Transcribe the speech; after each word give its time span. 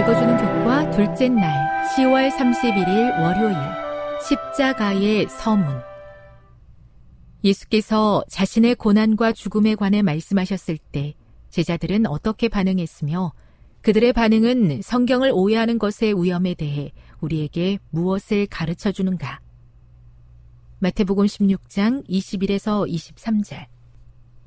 읽어주는 0.00 0.36
교과 0.38 0.90
둘째 0.92 1.28
날 1.28 1.84
10월 1.94 2.30
31일 2.30 3.20
월요일 3.20 3.54
십자가의 4.26 5.26
서문 5.28 5.66
예수께서 7.44 8.24
자신의 8.26 8.76
고난과 8.76 9.32
죽음에 9.32 9.74
관해 9.74 10.00
말씀하셨을 10.00 10.78
때 10.78 11.12
제자들은 11.50 12.06
어떻게 12.06 12.48
반응했으며 12.48 13.34
그들의 13.82 14.14
반응은 14.14 14.80
성경을 14.80 15.32
오해하는 15.34 15.78
것의 15.78 16.14
위험에 16.16 16.54
대해 16.54 16.92
우리에게 17.20 17.78
무엇을 17.90 18.46
가르쳐 18.46 18.92
주는가? 18.92 19.40
마태복음 20.78 21.26
16장 21.26 22.08
21에서 22.08 22.90
23절. 22.90 23.66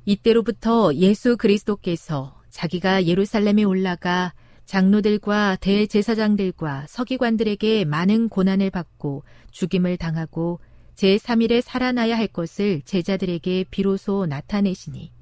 이때로부터 0.04 0.92
예수 0.94 1.36
그리스도께서 1.36 2.40
자기가 2.50 3.06
예루살렘에 3.06 3.62
올라가 3.62 4.32
장로들과 4.66 5.56
대제사장들과 5.56 6.86
서기관들에게 6.88 7.84
많은 7.84 8.28
고난을 8.28 8.70
받고 8.70 9.24
죽임을 9.50 9.96
당하고 9.96 10.60
제3일에 10.96 11.60
살아나야 11.60 12.16
할 12.16 12.26
것을 12.26 12.82
제자들에게 12.82 13.66
비로소 13.70 14.26
나타내시니 14.26 15.12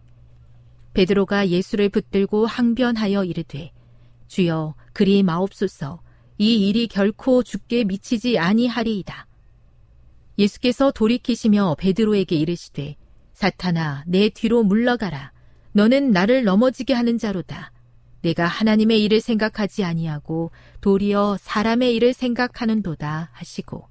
베드로가 0.94 1.48
예수를 1.48 1.88
붙들고 1.88 2.46
항변하여 2.46 3.24
이르되 3.24 3.72
주여 4.28 4.74
그리 4.92 5.22
마옵소서 5.22 6.00
이 6.38 6.68
일이 6.68 6.88
결코 6.88 7.42
죽게 7.42 7.84
미치지 7.84 8.38
아니하리이다. 8.38 9.26
예수께서 10.38 10.90
돌이키시며 10.90 11.76
베드로에게 11.78 12.36
이르시되 12.36 12.96
사탄아 13.34 14.04
내 14.06 14.28
뒤로 14.28 14.62
물러가라 14.62 15.32
너는 15.72 16.10
나를 16.10 16.44
넘어지게 16.44 16.94
하는 16.94 17.18
자로다. 17.18 17.71
내가 18.22 18.46
하나님의 18.46 19.02
일을 19.04 19.20
생각하지 19.20 19.84
아니하고 19.84 20.50
도리어 20.80 21.36
사람의 21.40 21.94
일을 21.96 22.12
생각하는도다 22.12 23.30
하시고. 23.32 23.88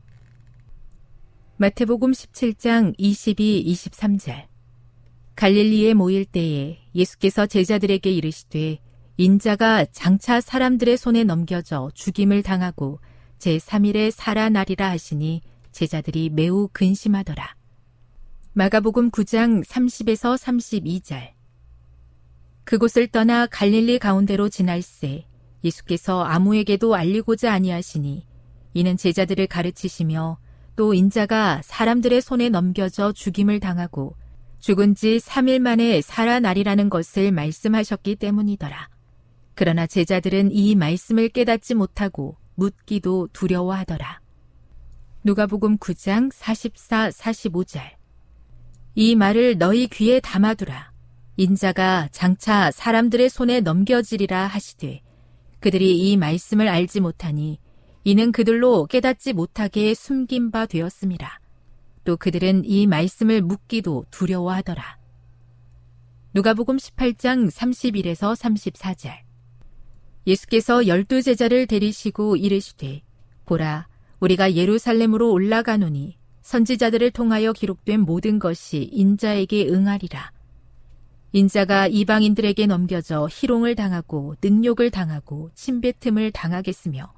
마태복음 1.58 2.12
17장 2.12 2.96
22, 2.98 3.64
23절. 3.68 4.48
갈릴리에 5.36 5.94
모일 5.94 6.26
때에 6.26 6.80
예수께서 6.96 7.46
제자들에게 7.46 8.10
이르시되 8.10 8.80
인자가 9.18 9.86
장차 9.86 10.42
사람들의 10.42 10.98
손에 10.98 11.24
넘겨져 11.24 11.92
죽임을 11.94 12.42
당하고 12.42 13.00
제3일에 13.40 14.12
살아나리라 14.12 14.90
하시니 14.90 15.42
제자들이 15.72 16.30
매우 16.30 16.70
근심하더라. 16.72 17.56
마가복음 18.54 19.12
9장 19.12 19.64
30에서 19.64 20.38
32절 20.38 21.41
그곳을 22.64 23.08
떠나 23.08 23.48
갈릴리 23.48 24.00
가운데로 24.00 24.50
지날새 24.50 25.26
예수께서 25.64 26.24
아무에게도 26.24 26.96
알리고자 26.96 27.52
아니하시니 27.54 28.26
이는 28.74 28.98
제자들을 28.98 29.48
가르치시며 29.48 30.38
또 30.76 30.94
인자가 30.94 31.62
사람들의 31.64 32.22
손에 32.22 32.50
넘겨져 32.50 33.12
죽임을 33.12 33.60
당하고 33.60 34.16
죽은 34.60 34.96
지 34.96 35.18
3일 35.18 35.60
만에 35.60 36.02
살아나리라는 36.02 36.90
것을 36.90 37.32
말씀하셨기 37.32 38.16
때문이더라. 38.16 38.90
그러나 39.56 39.88
제자들은 39.88 40.52
이 40.52 40.76
말씀을 40.76 41.30
깨닫지 41.30 41.74
못하고 41.76 42.38
묻기도 42.56 43.28
두려워하더라. 43.34 44.22
누가복음 45.24 45.78
9장 45.78 46.32
44, 46.32 47.10
45절. 47.10 47.82
이 48.96 49.16
말을 49.16 49.58
너희 49.58 49.88
귀에 49.88 50.20
담아두라. 50.20 50.91
인자가 51.38 52.10
장차 52.12 52.72
사람들의 52.72 53.30
손에 53.30 53.62
넘겨지리라 53.62 54.48
하시되 54.48 55.02
그들이 55.60 55.98
이 55.98 56.18
말씀을 56.18 56.68
알지 56.68 57.00
못하니 57.00 57.60
이는 58.04 58.32
그들로 58.32 58.86
깨닫지 58.88 59.34
못하게 59.34 59.94
숨긴 59.94 60.52
바 60.52 60.66
되었습니다. 60.66 61.40
또 62.04 62.18
그들은 62.18 62.64
이 62.66 62.88
말씀을 62.88 63.42
묻기도 63.42 64.06
두려워하더라. 64.10 64.98
누가복음 66.34 66.78
18장 66.78 67.52
31에서 67.52 68.36
34절 68.36 69.12
예수께서 70.26 70.88
열두 70.88 71.22
제자를 71.22 71.68
데리시고 71.68 72.38
이르시되 72.38 73.02
보라 73.46 73.88
우리가 74.20 74.56
예루살렘으로 74.56 75.32
올라가노니 75.32 76.18
선지자들을 76.42 77.12
통하여 77.12 77.54
기록된 77.54 78.02
모든 78.02 78.40
것이 78.40 78.90
인자에게 78.92 79.68
응하리라. 79.68 80.32
인자가 81.34 81.88
이방인들에게 81.88 82.66
넘겨져 82.68 83.28
희롱을 83.32 83.76
당하고 83.76 84.36
능욕을 84.42 84.92
당하고 84.92 85.50
침뱉음을 85.56 86.32
당하겠으며 86.32 87.14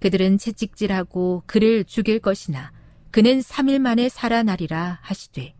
그들은 0.00 0.38
채찍질하고 0.38 1.42
그를 1.46 1.84
죽일 1.84 2.20
것이나 2.20 2.72
그는 3.10 3.40
3일 3.40 3.80
만에 3.80 4.08
살아나리라 4.08 4.98
하시되 5.02 5.54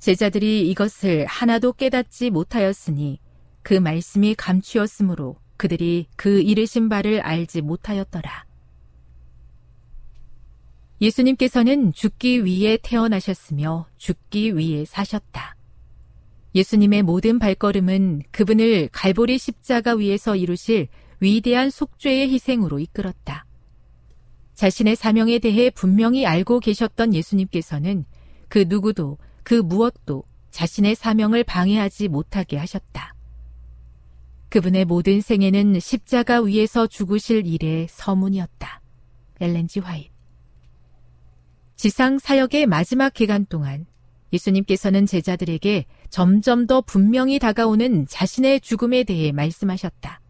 제자들이 0.00 0.68
이것을 0.70 1.26
하나도 1.26 1.74
깨닫지 1.74 2.30
못하였으니 2.30 3.20
그 3.62 3.74
말씀이 3.74 4.34
감추었으므로 4.34 5.36
그들이 5.56 6.08
그 6.16 6.40
이르신 6.42 6.88
바를 6.88 7.20
알지 7.20 7.62
못하였더라. 7.62 8.44
예수님께서는 11.00 11.92
죽기 11.92 12.44
위해 12.44 12.78
태어나셨으며 12.82 13.86
죽기 13.96 14.56
위해 14.56 14.84
사셨다. 14.84 15.53
예수님의 16.54 17.02
모든 17.02 17.38
발걸음은 17.38 18.22
그분을 18.30 18.88
갈보리 18.92 19.38
십자가 19.38 19.94
위에서 19.94 20.36
이루실 20.36 20.88
위대한 21.20 21.70
속죄의 21.70 22.30
희생으로 22.30 22.78
이끌었다. 22.78 23.46
자신의 24.54 24.94
사명에 24.94 25.40
대해 25.40 25.70
분명히 25.70 26.26
알고 26.26 26.60
계셨던 26.60 27.12
예수님께서는 27.14 28.04
그 28.48 28.66
누구도 28.68 29.18
그 29.42 29.54
무엇도 29.54 30.22
자신의 30.50 30.94
사명을 30.94 31.42
방해하지 31.42 32.08
못하게 32.08 32.56
하셨다. 32.56 33.14
그분의 34.48 34.84
모든 34.84 35.20
생애는 35.20 35.80
십자가 35.80 36.40
위에서 36.40 36.86
죽으실 36.86 37.44
일의 37.46 37.88
서문이었다. 37.90 38.80
엘렌지 39.40 39.80
화이트. 39.80 40.10
지상 41.74 42.20
사역의 42.20 42.66
마지막 42.66 43.12
기간 43.12 43.44
동안 43.46 43.86
예수님께서는 44.34 45.06
제자들에게 45.06 45.86
점점 46.10 46.66
더 46.66 46.80
분명히 46.80 47.38
다가오는 47.38 48.06
자신의 48.06 48.60
죽음에 48.60 49.04
대해 49.04 49.32
말씀하셨다. 49.32 50.20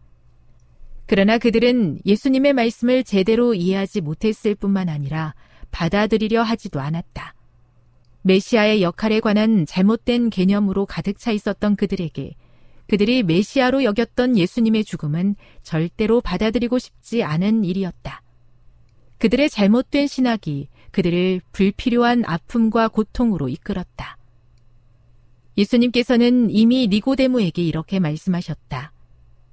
그러나 1.07 1.37
그들은 1.37 1.99
예수님의 2.05 2.53
말씀을 2.53 3.03
제대로 3.03 3.53
이해하지 3.53 4.01
못했을 4.01 4.55
뿐만 4.55 4.89
아니라 4.89 5.35
받아들이려 5.71 6.41
하지도 6.41 6.79
않았다. 6.79 7.35
메시아의 8.21 8.81
역할에 8.81 9.19
관한 9.19 9.65
잘못된 9.67 10.31
개념으로 10.31 10.87
가득 10.87 11.19
차 11.19 11.31
있었던 11.31 11.75
그들에게 11.75 12.35
그들이 12.87 13.23
메시아로 13.23 13.83
여겼던 13.83 14.37
예수님의 14.37 14.83
죽음은 14.83 15.35
절대로 15.61 16.21
받아들이고 16.21 16.79
싶지 16.79 17.23
않은 17.23 17.63
일이었다. 17.63 18.21
그들의 19.19 19.49
잘못된 19.49 20.07
신학이 20.07 20.69
그들을 20.95 21.41
불필요한 21.51 22.23
아픔과 22.25 22.87
고통으로 22.87 23.49
이끌었다. 23.49 24.17
예수님께서는 25.57 26.49
이미 26.49 26.87
니고데모에게 26.87 27.61
이렇게 27.61 27.99
말씀하셨다. 27.99 28.93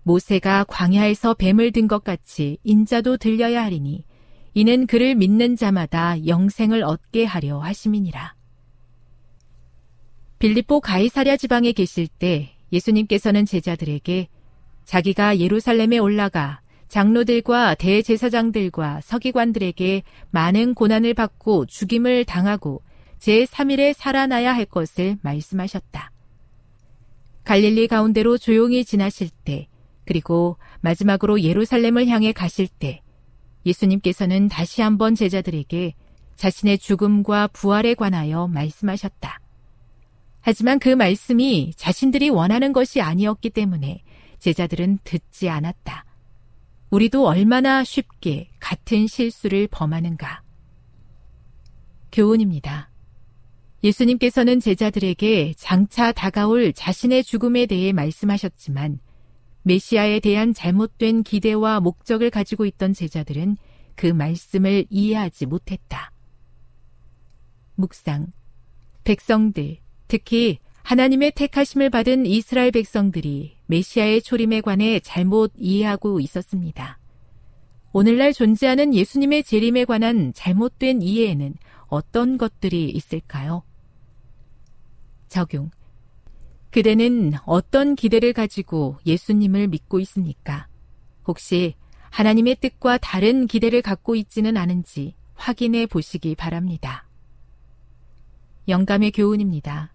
모세가 0.04 0.62
광야에서 0.68 1.34
뱀을 1.34 1.72
든 1.72 1.88
것 1.88 2.04
같이 2.04 2.58
인자도 2.62 3.16
들려야 3.16 3.64
하리니 3.64 4.04
이는 4.54 4.86
그를 4.86 5.16
믿는 5.16 5.56
자마다 5.56 6.24
영생을 6.28 6.84
얻게 6.84 7.24
하려 7.24 7.58
하심이니라. 7.58 8.36
빌립보 10.38 10.80
가이사랴 10.80 11.38
지방에 11.38 11.72
계실 11.72 12.06
때 12.06 12.54
예수님께서는 12.72 13.46
제자들에게 13.46 14.28
자기가 14.84 15.40
예루살렘에 15.40 15.98
올라가 15.98 16.61
장로들과 16.92 17.74
대제사장들과 17.76 19.00
서기관들에게 19.00 20.02
많은 20.30 20.74
고난을 20.74 21.14
받고 21.14 21.64
죽임을 21.64 22.26
당하고 22.26 22.82
제3일에 23.18 23.94
살아나야 23.94 24.54
할 24.54 24.66
것을 24.66 25.16
말씀하셨다. 25.22 26.12
갈릴리 27.44 27.88
가운데로 27.88 28.36
조용히 28.36 28.84
지나실 28.84 29.30
때, 29.42 29.68
그리고 30.04 30.58
마지막으로 30.82 31.40
예루살렘을 31.40 32.08
향해 32.08 32.30
가실 32.32 32.68
때, 32.68 33.00
예수님께서는 33.64 34.48
다시 34.48 34.82
한번 34.82 35.14
제자들에게 35.14 35.94
자신의 36.36 36.76
죽음과 36.76 37.46
부활에 37.54 37.94
관하여 37.94 38.48
말씀하셨다. 38.48 39.40
하지만 40.42 40.78
그 40.78 40.90
말씀이 40.90 41.72
자신들이 41.74 42.28
원하는 42.28 42.74
것이 42.74 43.00
아니었기 43.00 43.48
때문에 43.48 44.02
제자들은 44.40 44.98
듣지 45.04 45.48
않았다. 45.48 46.11
우리도 46.92 47.26
얼마나 47.26 47.82
쉽게 47.84 48.50
같은 48.60 49.06
실수를 49.06 49.66
범하는가. 49.66 50.42
교훈입니다. 52.12 52.90
예수님께서는 53.82 54.60
제자들에게 54.60 55.54
장차 55.56 56.12
다가올 56.12 56.74
자신의 56.74 57.24
죽음에 57.24 57.64
대해 57.64 57.92
말씀하셨지만 57.92 59.00
메시아에 59.62 60.20
대한 60.20 60.52
잘못된 60.52 61.22
기대와 61.22 61.80
목적을 61.80 62.28
가지고 62.28 62.66
있던 62.66 62.92
제자들은 62.92 63.56
그 63.96 64.06
말씀을 64.08 64.84
이해하지 64.90 65.46
못했다. 65.46 66.12
묵상. 67.76 68.34
백성들, 69.04 69.78
특히 70.08 70.58
하나님의 70.82 71.32
택하심을 71.32 71.90
받은 71.90 72.26
이스라엘 72.26 72.70
백성들이 72.70 73.56
메시아의 73.66 74.22
초림에 74.22 74.60
관해 74.60 75.00
잘못 75.00 75.52
이해하고 75.56 76.20
있었습니다. 76.20 76.98
오늘날 77.92 78.32
존재하는 78.32 78.94
예수님의 78.94 79.44
재림에 79.44 79.84
관한 79.84 80.32
잘못된 80.34 81.02
이해에는 81.02 81.54
어떤 81.88 82.38
것들이 82.38 82.90
있을까요? 82.90 83.62
적용. 85.28 85.70
그대는 86.70 87.34
어떤 87.44 87.94
기대를 87.94 88.32
가지고 88.32 88.98
예수님을 89.04 89.68
믿고 89.68 90.00
있습니까? 90.00 90.68
혹시 91.26 91.74
하나님의 92.10 92.56
뜻과 92.56 92.98
다른 92.98 93.46
기대를 93.46 93.82
갖고 93.82 94.16
있지는 94.16 94.56
않은지 94.56 95.14
확인해 95.34 95.86
보시기 95.86 96.34
바랍니다. 96.34 97.06
영감의 98.68 99.12
교훈입니다. 99.12 99.91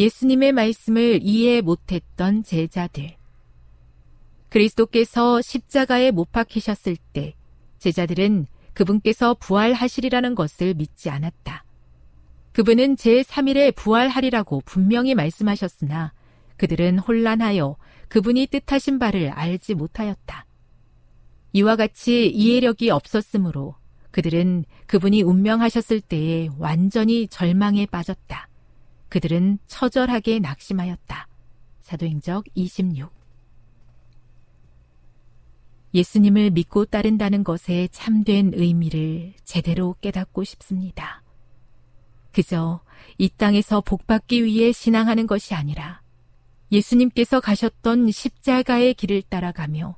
예수님의 0.00 0.52
말씀을 0.52 1.20
이해 1.22 1.60
못했던 1.60 2.42
제자들. 2.42 3.16
그리스도께서 4.48 5.42
십자가에 5.42 6.10
못 6.10 6.32
박히셨을 6.32 6.96
때 7.12 7.34
제자들은 7.78 8.46
그분께서 8.72 9.34
부활하시리라는 9.34 10.34
것을 10.34 10.72
믿지 10.72 11.10
않았다. 11.10 11.64
그분은 12.52 12.96
제3일에 12.96 13.76
부활하리라고 13.76 14.62
분명히 14.64 15.14
말씀하셨으나 15.14 16.14
그들은 16.56 16.98
혼란하여 16.98 17.76
그분이 18.08 18.46
뜻하신 18.46 18.98
바를 18.98 19.28
알지 19.28 19.74
못하였다. 19.74 20.46
이와 21.52 21.76
같이 21.76 22.28
이해력이 22.28 22.88
없었으므로 22.90 23.76
그들은 24.12 24.64
그분이 24.86 25.22
운명하셨을 25.22 26.00
때에 26.00 26.48
완전히 26.58 27.28
절망에 27.28 27.84
빠졌다. 27.84 28.49
그들은 29.10 29.58
처절하게 29.66 30.38
낙심하였다. 30.38 31.28
사도행적 31.82 32.44
26 32.54 33.12
예수님을 35.92 36.50
믿고 36.50 36.84
따른다는 36.84 37.42
것의 37.42 37.88
참된 37.90 38.52
의미를 38.54 39.34
제대로 39.44 39.96
깨닫고 40.00 40.44
싶습니다. 40.44 41.22
그저 42.32 42.80
이 43.18 43.28
땅에서 43.28 43.80
복받기 43.80 44.44
위해 44.44 44.70
신앙하는 44.70 45.26
것이 45.26 45.54
아니라 45.54 46.00
예수님께서 46.70 47.40
가셨던 47.40 48.12
십자가의 48.12 48.94
길을 48.94 49.22
따라가며 49.22 49.96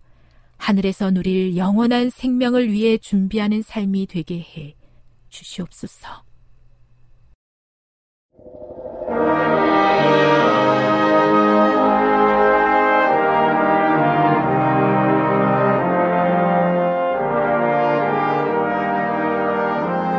하늘에서 0.56 1.10
누릴 1.10 1.56
영원한 1.58 2.08
생명을 2.08 2.72
위해 2.72 2.96
준비하는 2.96 3.60
삶이 3.60 4.06
되게 4.06 4.40
해 4.40 4.74
주시옵소서. 5.28 6.31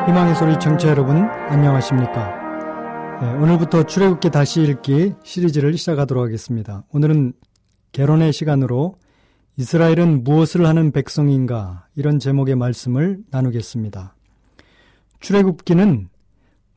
희망의 0.06 0.36
소리 0.36 0.60
청취자 0.60 0.90
여러분 0.90 1.16
안녕하십니까? 1.16 3.22
네, 3.22 3.34
오늘부터 3.36 3.84
출애굽기 3.84 4.32
다시 4.32 4.62
읽기 4.62 5.14
시리즈를 5.24 5.78
시작하도록 5.78 6.26
하겠습니다. 6.26 6.84
오늘은 6.92 7.32
개론의 7.94 8.34
시간으로 8.34 8.96
이스라엘은 9.56 10.26
무엇을 10.26 10.66
하는 10.66 10.92
백성인가 10.92 11.88
이런 11.96 12.20
제목의 12.20 12.56
말씀을 12.56 13.20
나누겠습니다. 13.32 14.14
출애굽기는 15.22 16.10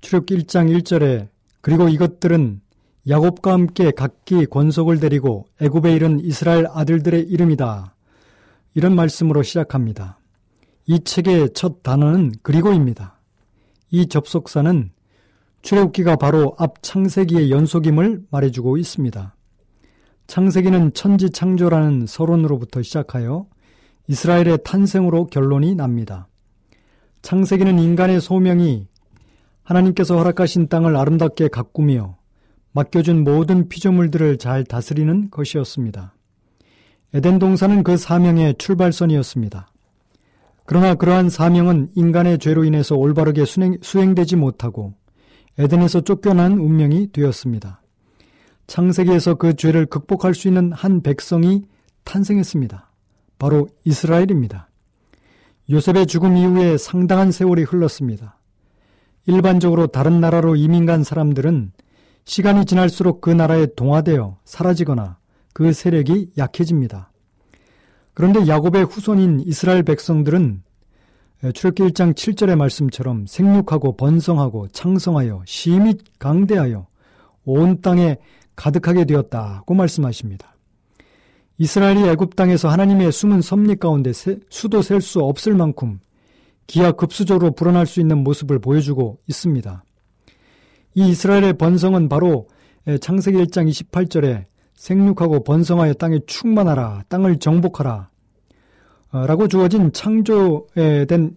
출애굽기 0.02 0.44
1장 0.44 0.78
1절에 0.78 1.28
그리고 1.62 1.88
이것들은 1.88 2.60
야곱과 3.08 3.52
함께 3.52 3.90
각기 3.90 4.46
권속을 4.46 5.00
데리고 5.00 5.46
애굽에 5.60 5.92
이른 5.92 6.20
이스라엘 6.20 6.68
아들들의 6.72 7.22
이름이다. 7.22 7.92
이런 8.74 8.94
말씀으로 8.94 9.42
시작합니다. 9.42 10.20
이 10.86 11.02
책의 11.02 11.54
첫 11.54 11.82
단어는 11.82 12.30
그리고입니다. 12.42 13.15
이 13.96 14.08
접속사는 14.08 14.90
출애굽기가 15.62 16.16
바로 16.16 16.54
앞 16.58 16.82
창세기의 16.82 17.50
연속임을 17.50 18.24
말해주고 18.30 18.76
있습니다. 18.76 19.34
창세기는 20.26 20.92
천지 20.92 21.30
창조라는 21.30 22.04
서론으로부터 22.06 22.82
시작하여 22.82 23.46
이스라엘의 24.06 24.58
탄생으로 24.64 25.28
결론이 25.28 25.76
납니다. 25.76 26.28
창세기는 27.22 27.78
인간의 27.78 28.20
소명이 28.20 28.86
하나님께서 29.62 30.18
허락하신 30.18 30.68
땅을 30.68 30.94
아름답게 30.94 31.48
가꾸며 31.48 32.18
맡겨준 32.72 33.24
모든 33.24 33.70
피조물들을 33.70 34.36
잘 34.36 34.62
다스리는 34.62 35.30
것이었습니다. 35.30 36.14
에덴 37.14 37.38
동산은 37.38 37.82
그 37.82 37.96
사명의 37.96 38.56
출발선이었습니다. 38.58 39.68
그러나 40.66 40.94
그러한 40.96 41.30
사명은 41.30 41.90
인간의 41.94 42.38
죄로 42.38 42.64
인해서 42.64 42.96
올바르게 42.96 43.44
수행, 43.44 44.14
되지 44.14 44.36
못하고 44.36 44.94
에덴에서 45.58 46.02
쫓겨난 46.02 46.58
운명이 46.58 47.12
되었습니다. 47.12 47.80
창세기에서 48.66 49.36
그 49.36 49.54
죄를 49.54 49.86
극복할 49.86 50.34
수 50.34 50.48
있는 50.48 50.72
한 50.72 51.02
백성이 51.02 51.62
탄생했습니다. 52.04 52.90
바로 53.38 53.68
이스라엘입니다. 53.84 54.68
요셉의 55.70 56.06
죽음 56.06 56.36
이후에 56.36 56.76
상당한 56.76 57.30
세월이 57.30 57.62
흘렀습니다. 57.62 58.38
일반적으로 59.26 59.86
다른 59.86 60.20
나라로 60.20 60.56
이민 60.56 60.84
간 60.86 61.04
사람들은 61.04 61.72
시간이 62.24 62.64
지날수록 62.64 63.20
그 63.20 63.30
나라에 63.30 63.68
동화되어 63.76 64.38
사라지거나 64.44 65.18
그 65.52 65.72
세력이 65.72 66.32
약해집니다. 66.38 67.10
그런데 68.16 68.48
야곱의 68.48 68.86
후손인 68.86 69.40
이스라엘 69.44 69.82
백성들은 69.82 70.62
출애기 71.52 71.82
1장 71.82 72.14
7절의 72.14 72.56
말씀처럼 72.56 73.26
생육하고 73.26 73.98
번성하고 73.98 74.68
창성하여 74.68 75.42
심히 75.44 75.96
강대하여 76.18 76.86
온 77.44 77.82
땅에 77.82 78.16
가득하게 78.56 79.04
되었다고 79.04 79.74
말씀하십니다. 79.74 80.56
이스라엘이 81.58 82.08
애굽 82.08 82.36
땅에서 82.36 82.70
하나님의 82.70 83.12
숨은 83.12 83.42
섭리 83.42 83.76
가운데 83.76 84.12
수도 84.14 84.80
셀 84.80 85.02
수 85.02 85.20
없을 85.20 85.52
만큼 85.52 86.00
기하급수적으로 86.66 87.50
불어날 87.50 87.84
수 87.84 88.00
있는 88.00 88.24
모습을 88.24 88.60
보여주고 88.60 89.18
있습니다. 89.28 89.84
이 90.94 91.08
이스라엘의 91.10 91.58
번성은 91.58 92.08
바로 92.08 92.48
창세기 92.98 93.36
1장 93.44 93.68
28절에 93.68 94.46
생육하고 94.76 95.42
번성하여 95.42 95.94
땅에 95.94 96.18
충만하라, 96.26 97.04
땅을 97.08 97.38
정복하라, 97.38 98.10
어, 99.12 99.26
라고 99.26 99.48
주어진 99.48 99.92
창조에 99.92 101.06
된 101.08 101.36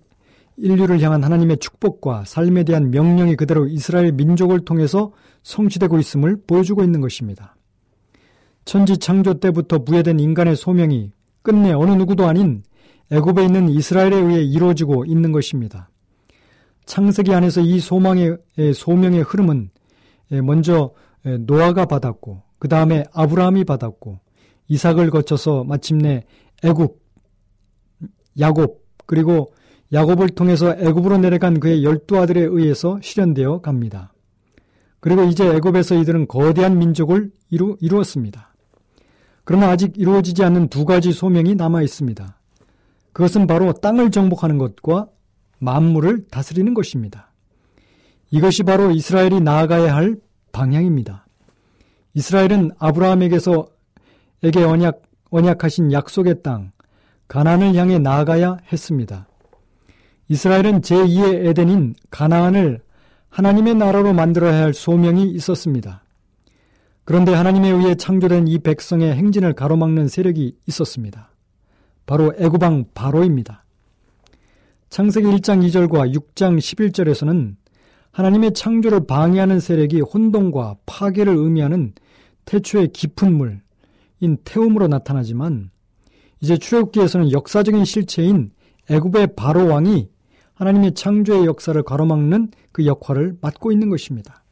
인류를 0.58 1.00
향한 1.02 1.24
하나님의 1.24 1.58
축복과 1.58 2.26
삶에 2.26 2.64
대한 2.64 2.92
명령이 2.92 3.38
그대로 3.38 3.66
이스라엘 3.68 4.12
민족을 4.12 4.60
통해서 4.66 5.14
성취되고 5.44 5.98
있음을 6.00 6.42
보여주고 6.46 6.84
있는 6.84 7.00
것입니다. 7.00 7.56
천지 8.66 8.98
창조 8.98 9.36
때부터 9.36 9.86
부여된 9.86 10.20
인간의 10.20 10.58
소명이 10.58 11.14
끝내 11.42 11.72
어느 11.72 11.92
누구도 11.92 12.28
아닌 12.28 12.64
애굽에 13.10 13.46
있는 13.46 13.70
이스라엘에 13.70 14.16
의해 14.16 14.44
이루어지고 14.44 15.06
있는 15.06 15.32
것입니다. 15.32 15.90
창세기 16.86 17.34
안에서 17.34 17.62
이 17.62 17.80
소망의 17.80 18.38
소명의 18.76 19.22
흐름은 19.22 19.70
먼저 20.44 20.92
노아가 21.24 21.86
받았고 21.86 22.44
그 22.60 22.68
다음에 22.68 23.06
아브라함이 23.14 23.64
받았고 23.64 24.20
이삭을 24.68 25.10
거쳐서 25.10 25.64
마침내 25.64 26.26
애굽, 26.64 27.00
야곱 28.40 28.86
그리고 29.06 29.54
야곱을 29.92 30.30
통해서 30.30 30.76
애굽으로 30.78 31.18
내려간 31.18 31.60
그의 31.60 31.84
열두 31.84 32.20
아들에 32.20 32.42
의해서 32.42 33.00
실현되어 33.02 33.62
갑니다. 33.62 34.14
그리고 35.00 35.24
이제 35.24 35.48
애굽에서 35.48 35.96
이들은 35.96 36.28
거대한 36.28 36.78
민족을 36.78 37.32
이루, 37.50 37.78
이루었습니다. 37.80 38.54
그러나 39.46 39.70
아직 39.70 39.98
이루어지지 39.98 40.44
않는 40.44 40.68
두 40.68 40.86
가지 40.86 41.12
소명이 41.12 41.56
남아 41.56 41.82
있습니다. 41.82 42.38
그것은 43.14 43.48
바로 43.48 43.74
땅을 43.74 44.12
정복하는 44.12 44.60
것과 44.60 45.08
만물을 45.58 46.28
다스리는 46.28 46.74
것입니다. 46.76 47.32
이것이 48.30 48.64
바로 48.64 48.92
이스라엘이 48.92 49.42
나아가야 49.42 49.96
할 49.96 50.18
방향입니다. 50.52 51.26
이스라엘은 52.14 52.72
아브라함에게서 52.78 53.68
에게 54.44 54.64
언약, 54.64 55.02
언약하신 55.30 55.92
약속의 55.92 56.42
땅, 56.44 56.72
가나안을 57.28 57.76
향해 57.76 58.00
나아가야 58.00 58.58
했습니다. 58.72 59.28
이스라엘은 60.30 60.82
제2의 60.82 61.48
에덴인 61.48 61.96
가나안을 62.10 62.82
하나님의 63.30 63.76
나라로 63.76 64.14
만들어야 64.14 64.64
할 64.64 64.74
소명이 64.74 65.30
있었습니다. 65.32 66.04
그런데 67.04 67.34
하나님에 67.34 67.70
의해 67.70 67.96
창조된 67.96 68.48
이 68.48 68.60
백성의 68.60 69.16
행진을 69.16 69.54
가로막는 69.54 70.08
세력이 70.08 70.58
있었습니다. 70.68 71.32
바로 72.06 72.34
애구방 72.38 72.86
바로입니다. 72.94 73.64
창세기 74.90 75.28
1장 75.28 75.68
2절과 75.68 76.16
6장 76.16 76.58
11절에서는 76.58 77.56
하나님의 78.12 78.54
창조를 78.54 79.06
방해하는 79.06 79.60
세력이 79.60 80.02
혼동과 80.02 80.78
파괴를 80.86 81.36
의미하는 81.36 81.94
태초의 82.46 82.90
깊은 82.94 83.34
물인 83.38 84.38
태움으로 84.44 84.88
나타나지만 84.88 85.70
이제 86.42 86.58
출애굽기에서는 86.58 87.32
역사적인 87.32 87.86
실체인 87.86 88.52
애굽의 88.90 89.36
바로 89.36 89.68
왕이 89.68 90.10
하나님의 90.56 90.94
창조의 90.94 91.46
역사를 91.46 91.82
가로막는 91.82 92.52
그 92.72 92.86
역할을 92.86 93.38
맡고 93.42 93.72
있는 93.72 93.90
것입니다. 93.90 94.44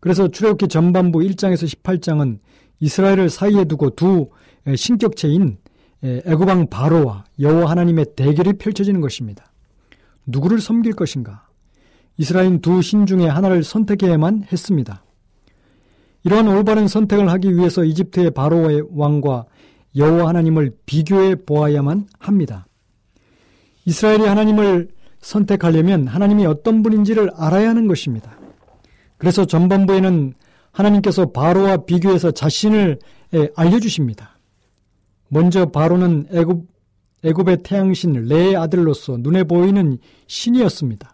그래서 0.00 0.28
출애굽기 0.28 0.68
전반부 0.68 1.20
1장에서 1.20 1.66
18장은 1.66 2.38
이스라엘을 2.80 3.28
사이에 3.30 3.64
두고 3.64 3.90
두 3.90 4.30
신격체인 4.74 5.58
애굽왕 6.02 6.68
바로와 6.68 7.24
여호와 7.38 7.70
하나님의 7.70 8.06
대결이 8.16 8.54
펼쳐지는 8.54 9.00
것입니다. 9.00 9.52
누구를 10.26 10.60
섬길 10.60 10.94
것인가? 10.94 11.48
이스라엘 12.16 12.60
두 12.60 12.82
신 12.82 13.06
중에 13.06 13.26
하나를 13.26 13.64
선택해야만 13.64 14.44
했습니다. 14.52 15.02
이러한 16.24 16.46
올바른 16.48 16.86
선택을 16.86 17.28
하기 17.30 17.56
위해서 17.56 17.84
이집트의 17.84 18.30
바로의 18.30 18.84
왕과 18.92 19.46
여호와 19.96 20.28
하나님을 20.28 20.72
비교해 20.86 21.34
보아야만 21.34 22.06
합니다. 22.18 22.66
이스라엘이 23.84 24.26
하나님을 24.26 24.88
선택하려면 25.20 26.06
하나님이 26.06 26.46
어떤 26.46 26.82
분인지를 26.82 27.30
알아야 27.36 27.70
하는 27.70 27.88
것입니다. 27.88 28.38
그래서 29.18 29.44
전반부에는 29.44 30.34
하나님께서 30.70 31.32
바로와 31.32 31.78
비교해서 31.78 32.30
자신을 32.30 32.98
알려주십니다. 33.56 34.38
먼저 35.28 35.66
바로는 35.66 36.26
애굽, 36.32 36.66
애굽의 37.24 37.58
태양신 37.62 38.12
레의 38.24 38.56
아들로서 38.56 39.16
눈에 39.18 39.44
보이는 39.44 39.98
신이었습니다. 40.26 41.11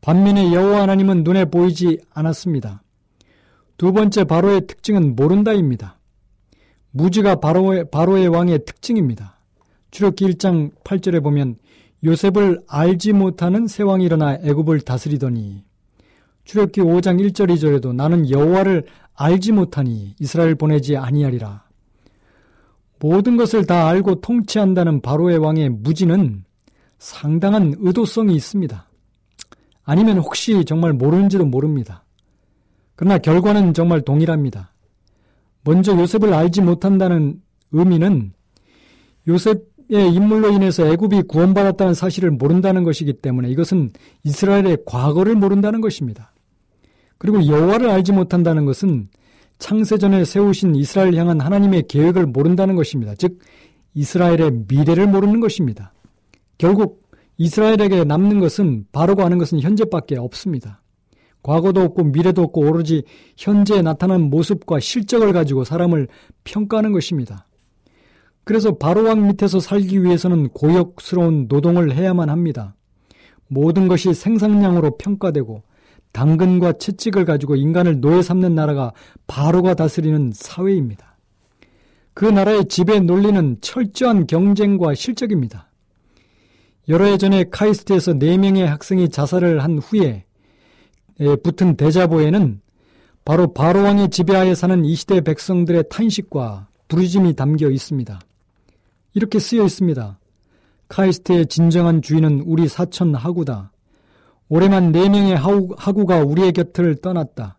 반면에 0.00 0.52
여호와 0.52 0.82
하나님은 0.82 1.24
눈에 1.24 1.44
보이지 1.46 1.98
않았습니다. 2.12 2.82
두 3.76 3.92
번째 3.92 4.24
바로의 4.24 4.66
특징은 4.66 5.16
모른다입니다. 5.16 5.98
무지가 6.90 7.36
바로의, 7.36 7.90
바로의 7.90 8.28
왕의 8.28 8.64
특징입니다. 8.64 9.38
출애기 9.90 10.26
1장 10.26 10.72
8절에 10.84 11.22
보면 11.22 11.56
요셉을 12.04 12.62
알지 12.66 13.12
못하는 13.12 13.66
새 13.66 13.82
왕이 13.82 14.04
일어나 14.04 14.34
애굽을 14.34 14.80
다스리더니 14.82 15.64
출애기 16.44 16.80
5장 16.80 17.20
1절 17.20 17.52
2절에도 17.54 17.94
나는 17.94 18.30
여호와를 18.30 18.84
알지 19.14 19.52
못하니 19.52 20.14
이스라엘 20.18 20.54
보내지 20.54 20.96
아니하리라. 20.96 21.64
모든 23.00 23.36
것을 23.36 23.66
다 23.66 23.88
알고 23.88 24.20
통치한다는 24.20 25.00
바로의 25.00 25.38
왕의 25.38 25.68
무지는 25.70 26.44
상당한 26.98 27.74
의도성이 27.78 28.34
있습니다. 28.34 28.87
아니면 29.88 30.18
혹시 30.18 30.66
정말 30.66 30.92
모르는지도 30.92 31.46
모릅니다. 31.46 32.04
그러나 32.94 33.16
결과는 33.16 33.72
정말 33.72 34.02
동일합니다. 34.02 34.74
먼저 35.64 35.96
요셉을 35.98 36.34
알지 36.34 36.60
못한다는 36.60 37.40
의미는 37.72 38.34
요셉의 39.26 40.12
인물로 40.12 40.52
인해서 40.52 40.86
애굽이 40.86 41.22
구원받았다는 41.22 41.94
사실을 41.94 42.30
모른다는 42.30 42.84
것이기 42.84 43.14
때문에 43.14 43.48
이것은 43.48 43.90
이스라엘의 44.24 44.84
과거를 44.84 45.36
모른다는 45.36 45.80
것입니다. 45.80 46.34
그리고 47.16 47.46
여호와를 47.46 47.88
알지 47.88 48.12
못한다는 48.12 48.66
것은 48.66 49.08
창세전에 49.58 50.26
세우신 50.26 50.76
이스라엘 50.76 51.14
향한 51.14 51.40
하나님의 51.40 51.84
계획을 51.88 52.26
모른다는 52.26 52.76
것입니다. 52.76 53.14
즉 53.14 53.38
이스라엘의 53.94 54.64
미래를 54.68 55.06
모르는 55.06 55.40
것입니다. 55.40 55.94
결국 56.58 57.07
이스라엘에게 57.38 58.04
남는 58.04 58.40
것은 58.40 58.86
바로가 58.92 59.24
하는 59.24 59.38
것은 59.38 59.60
현재밖에 59.60 60.16
없습니다. 60.16 60.82
과거도 61.42 61.80
없고 61.80 62.04
미래도 62.04 62.42
없고 62.42 62.62
오로지 62.62 63.04
현재에 63.36 63.80
나타난 63.80 64.22
모습과 64.22 64.80
실적을 64.80 65.32
가지고 65.32 65.64
사람을 65.64 66.08
평가하는 66.44 66.92
것입니다. 66.92 67.46
그래서 68.44 68.76
바로왕 68.76 69.28
밑에서 69.28 69.60
살기 69.60 70.02
위해서는 70.02 70.48
고역스러운 70.48 71.46
노동을 71.48 71.94
해야만 71.94 72.28
합니다. 72.28 72.74
모든 73.46 73.88
것이 73.88 74.14
생산량으로 74.14 74.96
평가되고 74.98 75.62
당근과 76.12 76.74
채찍을 76.74 77.24
가지고 77.24 77.56
인간을 77.56 78.00
노예 78.00 78.22
삼는 78.22 78.54
나라가 78.54 78.92
바로가 79.26 79.74
다스리는 79.74 80.32
사회입니다. 80.34 81.18
그 82.14 82.24
나라의 82.24 82.66
지배 82.68 82.98
논리는 82.98 83.56
철저한 83.60 84.26
경쟁과 84.26 84.94
실적입니다. 84.94 85.67
여러 86.88 87.04
해 87.04 87.18
전에 87.18 87.44
카이스트에서 87.50 88.14
4명의 88.14 88.64
학생이 88.64 89.10
자살을 89.10 89.62
한 89.62 89.78
후에 89.78 90.24
붙은 91.42 91.76
대자보에는 91.76 92.60
바로 93.24 93.52
바로왕의 93.52 94.08
지배하에 94.08 94.54
사는 94.54 94.84
이 94.86 94.94
시대 94.94 95.20
백성들의 95.20 95.84
탄식과 95.90 96.68
부르짐이 96.88 97.34
담겨 97.34 97.68
있습니다. 97.68 98.18
이렇게 99.12 99.38
쓰여 99.38 99.64
있습니다. 99.64 100.18
카이스트의 100.88 101.46
진정한 101.46 102.00
주인은 102.00 102.44
우리 102.46 102.66
사천 102.68 103.14
하구다. 103.14 103.72
올해만 104.48 104.92
네 104.92 105.10
명의 105.10 105.36
하구가 105.36 106.24
우리의 106.24 106.52
곁을 106.52 106.96
떠났다. 107.02 107.58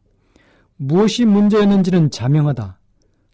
무엇이 0.77 1.25
문제였는지는 1.25 2.09
자명하다. 2.09 2.79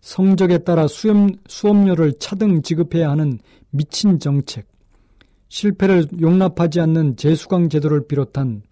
성적에 0.02 0.58
따라 0.60 0.88
수업, 0.88 1.30
수업료를 1.48 2.16
차등 2.20 2.64
지급해야 2.64 3.10
하는 3.12 3.40
미친 3.70 4.20
정책, 4.20 4.68
실패를 5.56 6.08
용납하지 6.20 6.82
않는 6.82 7.16
재수강 7.16 7.70
제도를 7.70 8.08
비롯한 8.08 8.64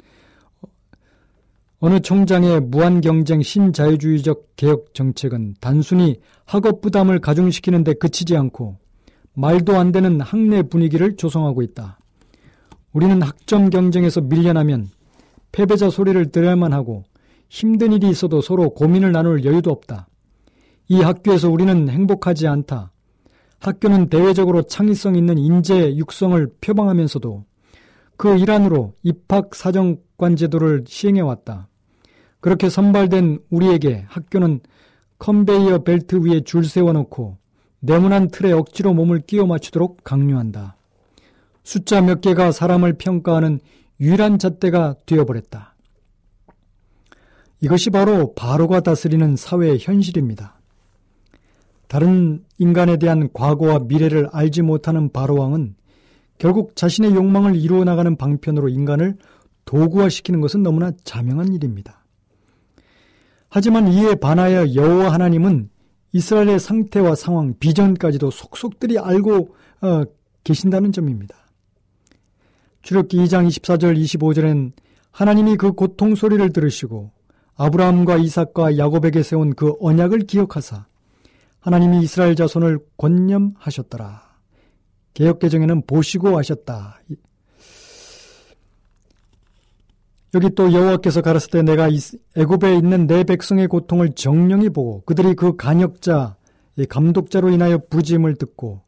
어느 1.79 2.01
총장의 2.01 2.59
무한 2.59 2.99
경쟁 2.99 3.41
신자유주의적 3.41 4.55
개혁 4.57 4.93
정책은 4.93 5.55
단순히 5.61 6.19
학업 6.45 6.81
부담을 6.81 7.19
가중시키는 7.19 7.85
데 7.85 7.93
그치지 7.93 8.35
않고 8.35 8.77
말도 9.33 9.77
안 9.77 9.93
되는 9.93 10.19
학내 10.19 10.63
분위기를 10.63 11.15
조성하고 11.15 11.61
있다. 11.61 11.99
우리는 12.91 13.21
학점 13.21 13.69
경쟁에서 13.69 14.19
밀려나면 14.19 14.89
패배자 15.53 15.89
소리를 15.89 16.31
들어야만 16.31 16.73
하고 16.73 17.05
힘든 17.47 17.93
일이 17.93 18.09
있어도 18.09 18.41
서로 18.41 18.71
고민을 18.71 19.13
나눌 19.13 19.45
여유도 19.45 19.71
없다. 19.71 20.07
이 20.89 21.01
학교에서 21.01 21.49
우리는 21.49 21.87
행복하지 21.87 22.47
않다. 22.47 22.92
학교는 23.63 24.10
대외적으로 24.10 24.63
창의성 24.63 25.15
있는 25.15 25.38
인재 25.38 25.96
육성을 25.96 26.53
표방하면서도 26.60 27.46
그 28.17 28.38
일환으로 28.38 28.93
입학 29.03 29.55
사정관 29.55 30.36
제도를 30.36 30.84
시행해 30.86 31.22
왔다. 31.22 31.70
그렇게 32.41 32.70
선발된 32.70 33.39
우리에게 33.50 34.05
학교는 34.10 34.60
컨베이어 35.17 35.79
벨트 35.79 36.17
위에 36.17 36.41
줄 36.41 36.65
세워놓고 36.65 37.38
네모난 37.79 38.27
틀에 38.29 38.51
억지로 38.51 38.93
몸을 38.93 39.22
끼워 39.22 39.46
맞추도록 39.46 40.03
강요한다. 40.03 40.75
숫자 41.63 42.01
몇 42.01 42.20
개가 42.20 42.51
사람을 42.51 42.93
평가하는 42.98 43.62
유일한 44.01 44.39
잣대가 44.39 44.96
되어버렸다. 45.05 45.75
이것이 47.62 47.91
바로 47.91 48.34
바로가 48.34 48.82
다스리는 48.82 49.38
사회의 49.38 49.77
현실입니다. 49.79 50.52
다른 51.93 52.43
인간에 52.57 52.97
대한 52.97 53.29
과거와 53.31 53.81
미래를 53.81 54.27
알지 54.31 54.63
못하는 54.63 55.12
바로왕은 55.12 55.75
결국 56.39 56.75
자신의 56.75 57.13
욕망을 57.13 57.55
이루어 57.55 57.83
나가는 57.83 58.15
방편으로 58.15 58.69
인간을 58.69 59.17
도구화시키는 59.65 60.41
것은 60.41 60.63
너무나 60.63 60.89
자명한 61.03 61.53
일입니다. 61.53 62.03
하지만 63.47 63.89
이에 63.89 64.15
반하여 64.15 64.73
여호와 64.73 65.13
하나님은 65.13 65.69
이스라엘의 66.13 66.59
상태와 66.59 67.13
상황, 67.13 67.53
비전까지도 67.59 68.31
속속들이 68.31 68.97
알고 68.97 69.55
어, 69.81 70.03
계신다는 70.43 70.93
점입니다. 70.93 71.35
출애기 72.81 73.17
2장 73.17 73.47
24절 73.47 74.01
25절엔 74.03 74.71
하나님이 75.12 75.57
그 75.57 75.73
고통 75.73 76.15
소리를 76.15 76.51
들으시고 76.53 77.12
아브라함과 77.55 78.17
이삭과 78.17 78.79
야곱에게 78.79 79.21
세운 79.21 79.53
그 79.53 79.75
언약을 79.79 80.21
기억하사 80.21 80.88
하나님이 81.63 82.01
이스라엘 82.03 82.36
자손을 82.36 82.79
권념하셨더라. 82.98 84.22
개혁개정에는 85.13 85.84
보시고 85.88 86.38
하셨다. 86.38 87.00
여기 90.34 90.50
또 90.55 90.74
여호와께서 90.74 91.22
가라사 91.22 91.48
때 91.48 91.62
내가 91.62 91.88
애굽에 92.36 92.75
있는 92.75 93.08
내 93.08 93.24
백성의 93.24 93.67
고통을 93.67 94.13
정령히 94.13 94.70
보고 94.70 95.03
그들이 95.05 95.36
그 95.36 95.55
간역자, 95.55 96.36
감독자로 96.89 97.50
인하여 97.50 97.79
부짐을 97.89 98.36
듣고 98.36 98.82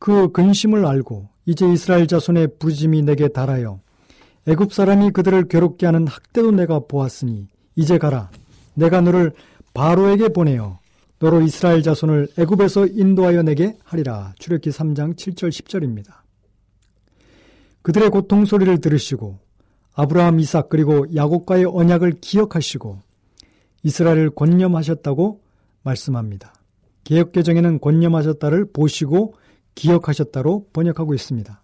그 0.00 0.32
근심을 0.32 0.84
알고 0.84 1.28
이제 1.44 1.70
이스라엘 1.70 2.08
자손의 2.08 2.58
부짐이 2.58 3.02
내게 3.02 3.28
달하여 3.28 3.78
애굽 4.48 4.72
사람이 4.72 5.10
그들을 5.12 5.46
괴롭게 5.46 5.86
하는 5.86 6.08
학대도 6.08 6.50
내가 6.52 6.80
보았으니 6.80 7.46
이제 7.76 7.98
가라 7.98 8.30
내가 8.74 9.00
너를 9.00 9.32
바로에게 9.74 10.30
보내어 10.30 10.80
너로 11.18 11.40
이스라엘 11.40 11.82
자손을 11.82 12.28
애굽에서 12.38 12.86
인도하여 12.88 13.42
내게 13.42 13.76
하리라. 13.84 14.34
출애기 14.38 14.70
3장 14.70 15.16
7절 15.16 15.48
10절입니다. 15.48 16.12
그들의 17.82 18.10
고통 18.10 18.44
소리를 18.44 18.80
들으시고 18.80 19.38
아브라함, 19.94 20.40
이삭 20.40 20.68
그리고 20.68 21.06
야곱과의 21.14 21.64
언약을 21.64 22.16
기억하시고 22.20 23.00
이스라엘을 23.82 24.30
권념하셨다고 24.30 25.40
말씀합니다. 25.82 26.52
개혁 27.04 27.32
개정에는 27.32 27.80
권념하셨다를 27.80 28.72
보시고 28.72 29.34
기억하셨다로 29.74 30.66
번역하고 30.72 31.14
있습니다. 31.14 31.62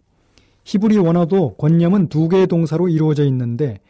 히브리 0.65 0.97
원어도 0.99 1.57
권념은 1.57 2.09
두 2.09 2.29
개의 2.29 2.47
동사로 2.47 2.89
이루어져 2.89 3.25
있는데 3.25 3.81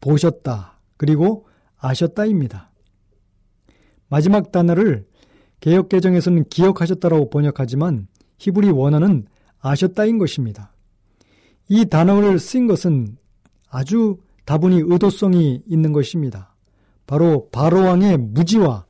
보셨다 0.00 0.78
그리고 0.96 1.46
아셨다입니다. 1.78 2.70
마지막 4.08 4.52
단어를 4.52 5.06
개혁 5.60 5.88
개정에서는 5.88 6.44
기억하셨다라고 6.48 7.30
번역하지만 7.30 8.08
히브리 8.38 8.70
원어는 8.70 9.26
아셨다인 9.60 10.18
것입니다. 10.18 10.72
이 11.68 11.84
단어를 11.84 12.38
쓴 12.38 12.66
것은 12.66 13.16
아주 13.68 14.18
다분히 14.44 14.80
의도성이 14.84 15.62
있는 15.66 15.92
것입니다. 15.92 16.54
바로 17.06 17.48
바로왕의 17.50 18.16
무지와 18.18 18.86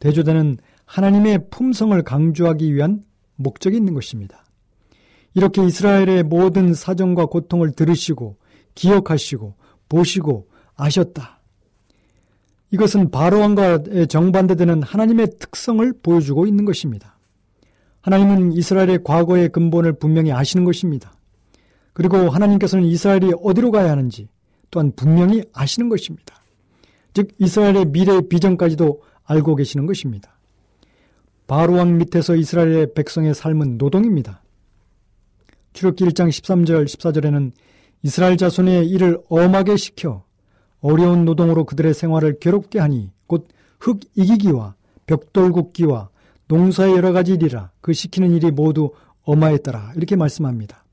대조되는 0.00 0.58
하나님의 0.86 1.50
품성을 1.50 2.00
강조하기 2.02 2.74
위한 2.74 3.04
목적이 3.36 3.76
있는 3.76 3.94
것입니다. 3.94 4.44
이렇게 5.34 5.64
이스라엘의 5.64 6.22
모든 6.24 6.74
사정과 6.74 7.26
고통을 7.26 7.72
들으시고 7.72 8.36
기억하시고 8.74 9.56
보시고 9.88 10.48
아셨다. 10.76 11.41
이것은 12.72 13.10
바로왕과 13.10 14.06
정반대되는 14.08 14.82
하나님의 14.82 15.28
특성을 15.38 15.92
보여주고 16.02 16.46
있는 16.46 16.64
것입니다. 16.64 17.18
하나님은 18.00 18.52
이스라엘의 18.52 19.04
과거의 19.04 19.50
근본을 19.50 19.98
분명히 19.98 20.32
아시는 20.32 20.64
것입니다. 20.64 21.12
그리고 21.92 22.30
하나님께서는 22.30 22.84
이스라엘이 22.86 23.32
어디로 23.42 23.70
가야 23.70 23.90
하는지 23.90 24.28
또한 24.70 24.92
분명히 24.96 25.44
아시는 25.52 25.90
것입니다. 25.90 26.42
즉 27.12 27.28
이스라엘의 27.38 27.92
미래 27.92 28.20
비전까지도 28.22 29.02
알고 29.24 29.54
계시는 29.56 29.86
것입니다. 29.86 30.38
바로왕 31.46 31.98
밑에서 31.98 32.34
이스라엘의 32.34 32.94
백성의 32.94 33.34
삶은 33.34 33.76
노동입니다. 33.76 34.42
출애기 35.74 36.06
1장 36.06 36.28
13절 36.28 36.86
14절에는 36.86 37.52
이스라엘 38.02 38.38
자손의 38.38 38.88
일을 38.88 39.18
엄하게 39.28 39.76
시켜 39.76 40.24
어려운 40.82 41.24
노동으로 41.24 41.64
그들의 41.64 41.94
생활을 41.94 42.38
괴롭게 42.38 42.78
하니 42.78 43.10
곧 43.26 43.48
흙 43.82 43.98
이기기와 44.14 44.76
벽돌 45.06 45.50
굽기와 45.50 46.08
농사의 46.46 46.94
여러 46.94 47.12
가지 47.12 47.32
일이라 47.32 47.72
그 47.80 47.92
시키는 47.92 48.30
일이 48.30 48.52
모두 48.52 48.92
엄하였더라 49.24 49.94
이렇게 49.96 50.14
말씀합니다. 50.14 50.84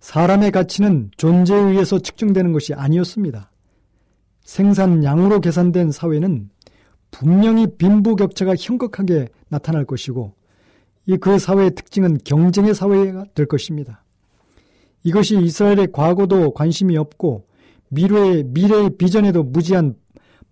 사람의 0.00 0.50
가치는 0.50 1.12
존재에 1.16 1.56
의해서 1.56 2.00
측정되는 2.00 2.52
것이 2.52 2.74
아니었습니다. 2.74 3.52
생산량으로 4.42 5.40
계산된 5.40 5.92
사회는 5.92 6.50
분명히 7.12 7.66
빈부격차가 7.76 8.56
현격하게 8.58 9.28
나타날 9.48 9.84
것이고 9.84 10.34
이 11.06 11.16
그 11.18 11.38
사회의 11.38 11.74
특징은 11.74 12.18
경쟁의 12.24 12.74
사회가 12.74 13.26
될 13.34 13.46
것입니다. 13.46 14.04
이것이 15.04 15.40
이스라엘의 15.40 15.92
과거도 15.92 16.54
관심이 16.54 16.96
없고 16.96 17.46
미래의, 17.90 18.44
미래의 18.44 18.96
비전에도 18.96 19.42
무지한 19.42 19.94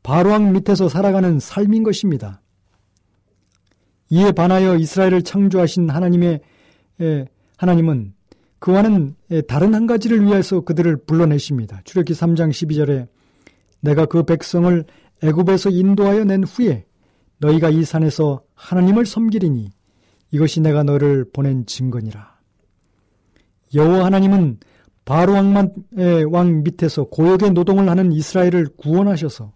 바로왕 0.03 0.53
밑에서 0.53 0.89
살아가는 0.89 1.39
삶인 1.41 1.83
것입니다. 1.83 2.43
이에 4.11 4.33
반하여 4.33 4.77
이스라엘을 4.77 5.23
창조하신 5.23 5.91
하나님의 5.91 6.41
에, 7.01 7.25
하나님은 7.57 8.15
그와는 8.59 9.15
다른 9.47 9.75
한 9.75 9.87
가지를 9.87 10.25
위해서 10.25 10.61
그들을 10.61 11.05
불러내십니다. 11.05 11.81
출애기 11.85 12.13
3장 12.13 12.51
12절에 12.51 13.09
내가 13.81 14.07
그 14.07 14.25
백성을 14.25 14.85
애굽에서 15.23 15.71
인도하여 15.71 16.25
낸 16.25 16.43
후에 16.45 16.87
너희가 17.39 17.71
이 17.71 17.85
산에서 17.85 18.43
하나님을 18.55 19.07
섬기리니 19.07 19.71
이것이 20.33 20.61
내가 20.61 20.83
너를 20.83 21.25
보낸 21.33 21.67
증거니라. 21.67 22.39
여호와 23.75 24.07
하나님은 24.07 24.59
바로 25.09 25.33
왕만의 25.33 26.25
왕 26.31 26.63
밑에서 26.65 27.05
고역의 27.05 27.53
노동을 27.53 27.89
하는 27.89 28.13
이스라엘을 28.13 28.69
구원하셔서 28.77 29.55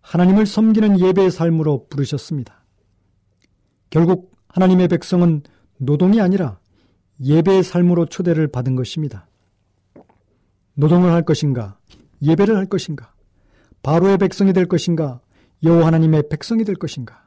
하나님을 0.00 0.46
섬기는 0.46 1.00
예배의 1.00 1.32
삶으로 1.32 1.88
부르셨습니다. 1.88 2.64
결국 3.90 4.30
하나님의 4.46 4.86
백성은 4.86 5.42
노동이 5.78 6.20
아니라 6.20 6.60
예배의 7.20 7.64
삶으로 7.64 8.06
초대를 8.06 8.46
받은 8.46 8.76
것입니다. 8.76 9.26
노동을 10.74 11.10
할 11.10 11.24
것인가? 11.24 11.76
예배를 12.22 12.56
할 12.56 12.66
것인가? 12.66 13.12
바로의 13.82 14.18
백성이 14.18 14.52
될 14.52 14.66
것인가? 14.66 15.20
여호와 15.64 15.84
하나님의 15.88 16.28
백성이 16.30 16.62
될 16.62 16.76
것인가? 16.76 17.24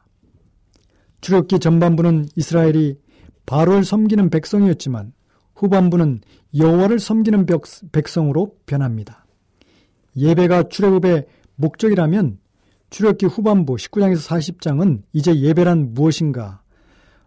출애기 1.19 1.59
전반부는 1.59 2.29
이스라엘이 2.37 2.99
바로를 3.45 3.83
섬기는 3.83 4.29
백성이었지만 4.29 5.11
후반부는 5.59 6.21
여호와를 6.57 6.99
섬기는 6.99 7.45
백성으로 7.91 8.55
변합니다. 8.65 9.25
예배가 10.15 10.69
출애굽의 10.69 11.25
목적이라면 11.55 12.39
출애굽기 12.89 13.25
후반부 13.27 13.75
19장에서 13.75 14.27
40장은 14.27 15.03
이제 15.13 15.35
예배란 15.35 15.93
무엇인가? 15.93 16.61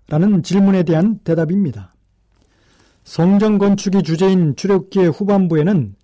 라는 0.09 0.43
질문에 0.43 0.83
대한 0.83 1.19
대답입니다. 1.19 1.95
성전 3.05 3.59
건축이 3.59 4.03
주제인 4.03 4.57
출애굽기의 4.57 5.11
후반부에는 5.11 5.95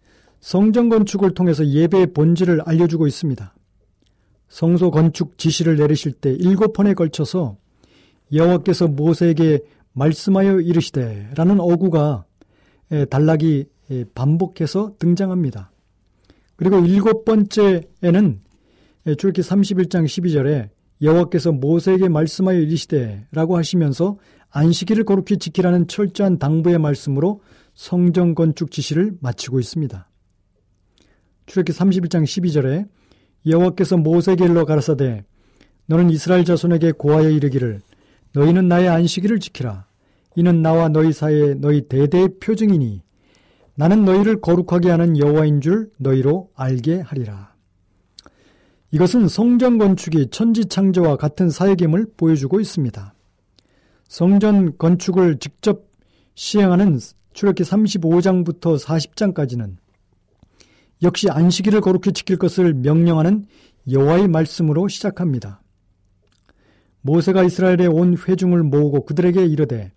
성전 0.41 0.89
건축을 0.89 1.33
통해서 1.33 1.67
예배의 1.67 2.13
본질을 2.13 2.63
알려주고 2.65 3.07
있습니다. 3.07 3.55
성소 4.49 4.91
건축 4.91 5.37
지시를 5.39 5.77
내리실 5.77 6.13
때 6.13 6.33
일곱 6.33 6.73
번에 6.73 6.95
걸쳐서 6.95 7.57
여호와께서 8.33 8.89
모세에게 8.89 9.61
말씀하여 9.99 10.61
이르시되 10.61 11.31
라는 11.35 11.61
어구가 11.61 12.25
단락이 13.11 13.67
반복해서 14.15 14.95
등장합니다. 14.99 15.73
그리고 16.57 16.79
일곱 16.81 17.25
번째에는 17.25 18.41
출기 19.19 19.41
31장 19.43 20.05
12절에 20.05 20.71
여호와께서 21.01 21.53
모세에게 21.53 22.09
말씀하여 22.09 22.59
이르시되라고 22.59 23.57
하시면서 23.57 24.19
안식일을 24.51 25.05
거룩히 25.05 25.39
지키라는 25.39 25.89
철저한 25.89 26.39
당부의 26.39 26.79
말씀으로 26.79 27.41
성전 27.75 28.35
건축 28.35 28.71
지시를 28.71 29.17
마치고 29.21 29.61
있습니다. 29.61 30.09
출애기 31.47 31.73
31장 31.73 32.25
12절에 32.25 32.89
여호와께서 33.47 33.97
모세에게 33.97 34.45
일러 34.45 34.65
가라사대 34.65 35.25
너는 35.87 36.11
이스라엘 36.11 36.45
자손에게 36.45 36.93
고하여 36.93 37.31
이르기를 37.31 37.81
너희는 38.35 38.69
나의 38.69 38.89
안식일을 38.89 39.39
지키라 39.39 39.87
이는 40.39 40.63
나와 40.63 40.89
너희 40.89 41.13
사이에 41.13 41.55
너희 41.55 41.89
대대의 41.89 42.39
표징이니 42.39 43.03
나는 43.75 44.05
너희를 44.05 44.41
거룩하게 44.41 44.89
하는 44.89 45.19
여호와인 45.19 45.61
줄 45.61 45.91
너희로 45.99 46.53
알게 46.55 47.01
하리라. 47.01 47.57
이것은 48.93 49.27
성전 49.27 49.79
건축이 49.79 50.29
천지 50.31 50.67
창조와 50.67 51.17
같은 51.17 51.51
사역임을 51.51 52.13
보여주고 52.17 52.61
있습니다. 52.61 53.15
성전 54.07 54.79
건축을 54.79 55.41
직접 55.41 55.89
시행하는 56.37 57.01
출애기 57.33 57.65
35장부터 57.65 58.81
40장까지는 58.81 59.75
역시 61.03 61.29
안식일을 61.31 61.81
거룩히 61.81 62.13
지킬 62.13 62.37
것을 62.37 62.75
명령하는 62.75 63.45
여호와의 63.91 64.29
말씀으로 64.29 64.87
시작합니다. 64.87 65.63
모세가 67.01 67.43
이스라엘의 67.43 67.89
온 67.89 68.17
회중을 68.17 68.63
모으고 68.63 69.05
그들에게 69.05 69.45
이르되 69.45 69.91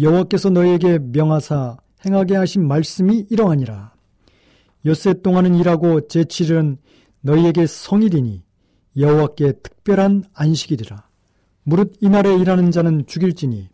여호와께서 0.00 0.50
너희에게 0.50 0.98
명하사 0.98 1.76
행하게 2.04 2.36
하신 2.36 2.66
말씀이 2.66 3.26
이러하니라. 3.30 3.94
엿새 4.86 5.14
동안은 5.22 5.54
일하고 5.54 6.02
제7일은 6.02 6.78
너희에게 7.20 7.66
성일이니 7.66 8.42
여호와께 8.98 9.52
특별한 9.62 10.24
안식일이라. 10.34 11.08
무릇 11.62 11.96
이날에 12.00 12.36
일하는 12.36 12.70
자는 12.70 13.06
죽일지니 13.06 13.68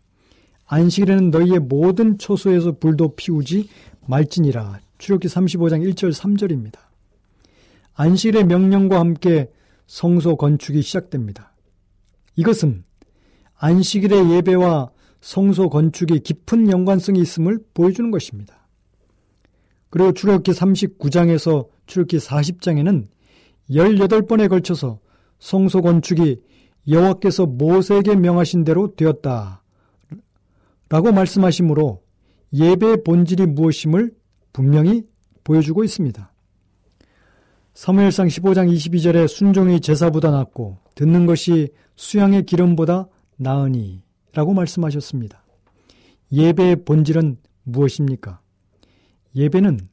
안식일에는 0.67 1.31
너희의 1.31 1.59
모든 1.59 2.17
초소에서 2.17 2.73
불도 2.73 3.15
피우지 3.15 3.67
말지니라. 4.07 4.79
출애굽기 4.99 5.27
35장 5.27 5.81
1절 5.93 6.13
3절입니다. 6.13 6.77
안식일의 7.95 8.45
명령과 8.45 8.99
함께 8.99 9.51
성소 9.87 10.37
건축이 10.37 10.81
시작됩니다. 10.81 11.53
이것은 12.35 12.85
안식일의 13.57 14.31
예배와 14.31 14.91
성소 15.21 15.69
건축이 15.69 16.19
깊은 16.19 16.71
연관성이 16.71 17.21
있음을 17.21 17.59
보여주는 17.73 18.09
것입니다. 18.11 18.67
그리고 19.89 20.11
출애굽기 20.13 20.51
39장에서 20.51 21.67
출애굽기 21.85 22.17
40장에는 22.17 23.07
18번에 23.69 24.49
걸쳐서 24.49 24.99
성소 25.39 25.81
건축이 25.81 26.41
여호와께서 26.87 27.45
모세에게 27.45 28.15
명하신 28.15 28.63
대로 28.63 28.95
되었다. 28.95 29.61
라고 30.89 31.11
말씀하시므로 31.11 32.01
예배의 32.53 33.03
본질이 33.05 33.45
무엇임을 33.47 34.11
분명히 34.51 35.03
보여주고 35.43 35.83
있습니다. 35.83 36.31
사무엘상 37.73 38.27
15장 38.27 38.73
22절에 38.73 39.27
순종이 39.27 39.79
제사보다 39.79 40.31
낫고 40.31 40.77
듣는 40.95 41.25
것이 41.25 41.69
수양의 41.95 42.43
기름보다 42.45 43.07
나으니 43.37 44.03
라고 44.33 44.53
말씀하셨습니다. 44.53 45.43
예배의 46.31 46.83
본질은 46.85 47.37
무엇입니까? 47.63 48.39
예배는 49.35 49.89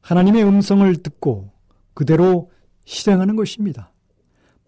하나님의 0.00 0.44
음성을 0.44 0.94
듣고 0.96 1.50
그대로 1.94 2.50
실행하는 2.84 3.36
것입니다. 3.36 3.92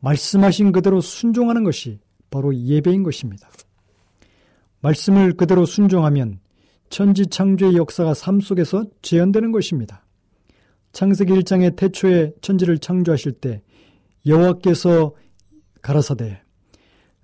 말씀하신 0.01 0.73
그대로 0.73 1.01
순종하는 1.01 1.65
것이 1.65 2.01
바로 2.31 2.55
예배인 2.55 3.03
것입니다. 3.03 3.49
말씀을 4.81 5.35
그대로 5.35 5.67
순종하면 5.67 6.41
천지 6.89 7.27
창조의 7.27 7.77
역사가 7.77 8.15
삶 8.15 8.41
속에서 8.41 8.85
재현되는 9.03 9.53
것입니다. 9.53 10.05
창세기 10.93 11.33
1장의 11.33 11.77
태초에 11.77 12.33
천지를 12.41 12.79
창조하실 12.79 13.33
때 13.33 13.63
여호와께서 14.25 15.15
가라사대 15.83 16.43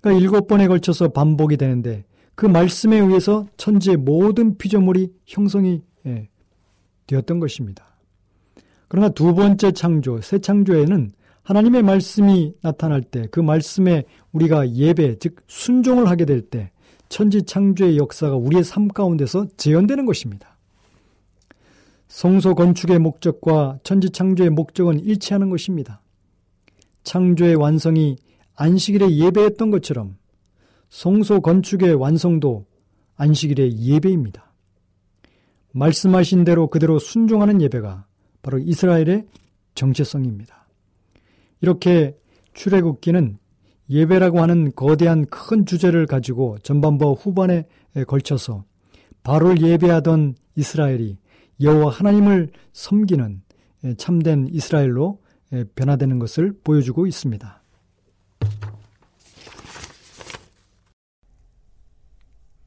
그러니까 0.03 0.21
일곱 0.21 0.47
번에 0.47 0.67
걸쳐서 0.67 1.07
반복이 1.07 1.55
되는데 1.55 2.03
그 2.35 2.45
말씀에 2.45 2.99
의해서 2.99 3.47
천지의 3.55 3.95
모든 3.97 4.57
피조물이 4.57 5.13
형성이 5.25 5.81
예, 6.05 6.27
되었던 7.07 7.39
것입니다. 7.39 7.95
그러나 8.89 9.07
두 9.07 9.33
번째 9.33 9.71
창조, 9.71 10.19
새 10.19 10.39
창조에는 10.39 11.13
하나님의 11.43 11.83
말씀이 11.83 12.53
나타날 12.61 13.01
때 13.01 13.27
그 13.31 13.39
말씀에 13.39 14.03
우리가 14.33 14.69
예배, 14.71 15.19
즉 15.19 15.37
순종을 15.47 16.09
하게 16.09 16.25
될 16.25 16.41
때 16.41 16.71
천지 17.07 17.43
창조의 17.43 17.97
역사가 17.97 18.35
우리의 18.35 18.63
삶 18.65 18.89
가운데서 18.89 19.47
재현되는 19.55 20.05
것입니다. 20.05 20.57
성소 22.09 22.55
건축의 22.55 22.99
목적과 22.99 23.79
천지 23.83 24.09
창조의 24.09 24.49
목적은 24.49 24.99
일치하는 24.99 25.49
것입니다. 25.49 26.01
창조의 27.03 27.55
완성이 27.55 28.17
안식일에 28.55 29.09
예배했던 29.17 29.71
것처럼 29.71 30.17
성소 30.89 31.41
건축의 31.41 31.95
완성도 31.95 32.65
안식일의 33.15 33.79
예배입니다. 33.79 34.53
말씀하신 35.71 36.43
대로 36.43 36.67
그대로 36.67 36.99
순종하는 36.99 37.61
예배가 37.61 38.05
바로 38.43 38.59
이스라엘의 38.59 39.25
정체성입니다. 39.73 40.67
이렇게 41.61 42.15
출애굽기는 42.53 43.39
예배라고 43.89 44.41
하는 44.41 44.71
거대한 44.75 45.25
큰 45.25 45.65
주제를 45.65 46.05
가지고 46.05 46.57
전반부와 46.59 47.13
후반에 47.13 47.65
걸쳐서 48.07 48.65
바로 49.23 49.57
예배하던 49.57 50.35
이스라엘이 50.55 51.17
여호와 51.61 51.91
하나님을 51.91 52.51
섬기는 52.73 53.41
참된 53.97 54.47
이스라엘로 54.51 55.19
변화되는 55.75 56.19
것을 56.19 56.53
보여주고 56.63 57.07
있습니다. 57.07 57.62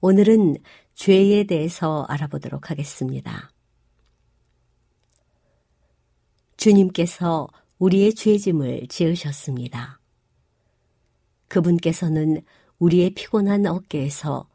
오늘은 0.00 0.56
죄에 0.94 1.44
대해서 1.44 2.04
알아보도록 2.08 2.70
하겠습니다. 2.70 3.52
주님께서 6.56 7.48
우리의 7.78 8.14
죄짐을 8.14 8.86
지으셨습니다. 8.88 10.00
그분께서는 11.48 12.42
우리의 12.78 13.10
피곤한 13.10 13.66
어깨에서 13.66 14.48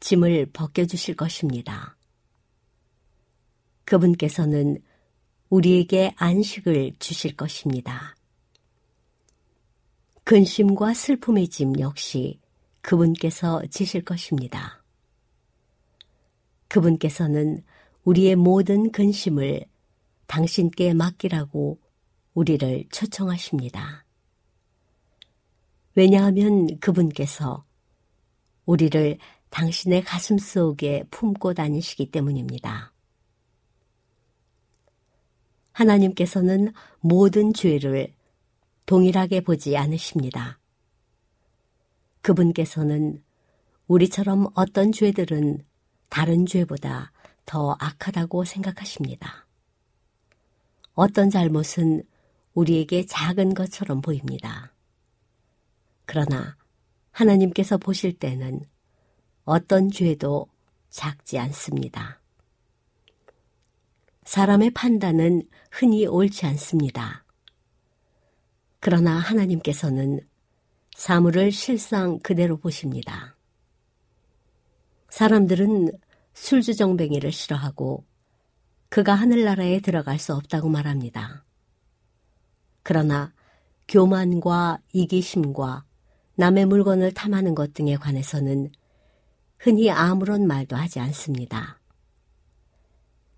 짐을 0.00 0.46
벗겨주실 0.52 1.14
것입니다. 1.14 1.96
그분께서는 3.84 4.82
우리에게 5.48 6.14
안식을 6.16 6.94
주실 6.98 7.36
것입니다. 7.36 8.16
근심과 10.24 10.94
슬픔의 10.94 11.48
짐 11.48 11.78
역시 11.78 12.41
그분께서 12.82 13.62
지실 13.70 14.04
것입니다. 14.04 14.82
그분께서는 16.68 17.64
우리의 18.04 18.36
모든 18.36 18.90
근심을 18.90 19.64
당신께 20.26 20.94
맡기라고 20.94 21.78
우리를 22.34 22.84
초청하십니다. 22.90 24.04
왜냐하면 25.94 26.78
그분께서 26.80 27.64
우리를 28.64 29.18
당신의 29.50 30.02
가슴 30.04 30.38
속에 30.38 31.04
품고 31.10 31.52
다니시기 31.52 32.10
때문입니다. 32.10 32.92
하나님께서는 35.72 36.72
모든 37.00 37.52
죄를 37.52 38.14
동일하게 38.86 39.42
보지 39.42 39.76
않으십니다. 39.76 40.61
그분께서는 42.22 43.22
우리처럼 43.86 44.46
어떤 44.54 44.92
죄들은 44.92 45.64
다른 46.08 46.46
죄보다 46.46 47.12
더 47.44 47.76
악하다고 47.78 48.44
생각하십니다. 48.44 49.46
어떤 50.94 51.30
잘못은 51.30 52.04
우리에게 52.54 53.06
작은 53.06 53.54
것처럼 53.54 54.00
보입니다. 54.00 54.72
그러나 56.04 56.56
하나님께서 57.10 57.78
보실 57.78 58.18
때는 58.18 58.60
어떤 59.44 59.90
죄도 59.90 60.48
작지 60.90 61.38
않습니다. 61.38 62.20
사람의 64.24 64.70
판단은 64.70 65.42
흔히 65.70 66.06
옳지 66.06 66.46
않습니다. 66.46 67.24
그러나 68.80 69.16
하나님께서는 69.16 70.20
사물을 70.94 71.52
실상 71.52 72.18
그대로 72.20 72.56
보십니다. 72.56 73.36
사람들은 75.10 75.90
술주정뱅이를 76.34 77.32
싫어하고 77.32 78.04
그가 78.88 79.14
하늘나라에 79.14 79.80
들어갈 79.80 80.18
수 80.18 80.34
없다고 80.34 80.68
말합니다. 80.68 81.44
그러나 82.82 83.32
교만과 83.88 84.80
이기심과 84.92 85.84
남의 86.36 86.66
물건을 86.66 87.12
탐하는 87.12 87.54
것 87.54 87.74
등에 87.74 87.96
관해서는 87.96 88.70
흔히 89.58 89.90
아무런 89.90 90.46
말도 90.46 90.76
하지 90.76 90.98
않습니다. 90.98 91.78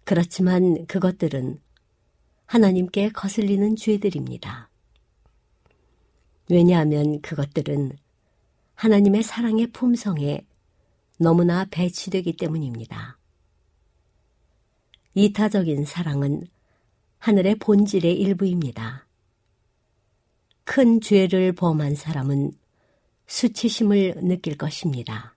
그렇지만 0.04 0.86
그것들은 0.86 1.60
하나님께 2.46 3.10
거슬리는 3.10 3.76
죄들입니다. 3.76 4.70
왜냐하면 6.48 7.20
그것들은 7.20 7.92
하나님의 8.74 9.22
사랑의 9.22 9.68
품성에 9.68 10.46
너무나 11.18 11.64
배치되기 11.70 12.36
때문입니다. 12.36 13.18
이타적인 15.14 15.84
사랑은 15.84 16.46
하늘의 17.18 17.56
본질의 17.56 18.20
일부입니다. 18.20 19.06
큰 20.64 21.00
죄를 21.00 21.52
범한 21.52 21.94
사람은 21.94 22.52
수치심을 23.26 24.16
느낄 24.22 24.58
것입니다. 24.58 25.34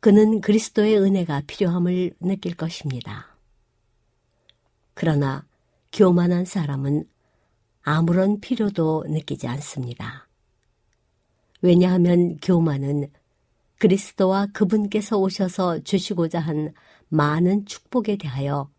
그는 0.00 0.40
그리스도의 0.40 0.98
은혜가 0.98 1.42
필요함을 1.46 2.14
느낄 2.20 2.56
것입니다. 2.56 3.36
그러나 4.94 5.46
교만한 5.92 6.44
사람은 6.44 7.08
아무런 7.84 8.40
필요도 8.40 9.04
느끼지 9.08 9.46
않습니다. 9.46 10.26
왜냐하면 11.60 12.38
교만은 12.38 13.08
그리스도와 13.78 14.46
그분께서 14.52 15.18
오셔서 15.18 15.80
주시고자 15.80 16.40
한 16.40 16.72
많은 17.08 17.66
축복에 17.66 18.16
대하여 18.16 18.70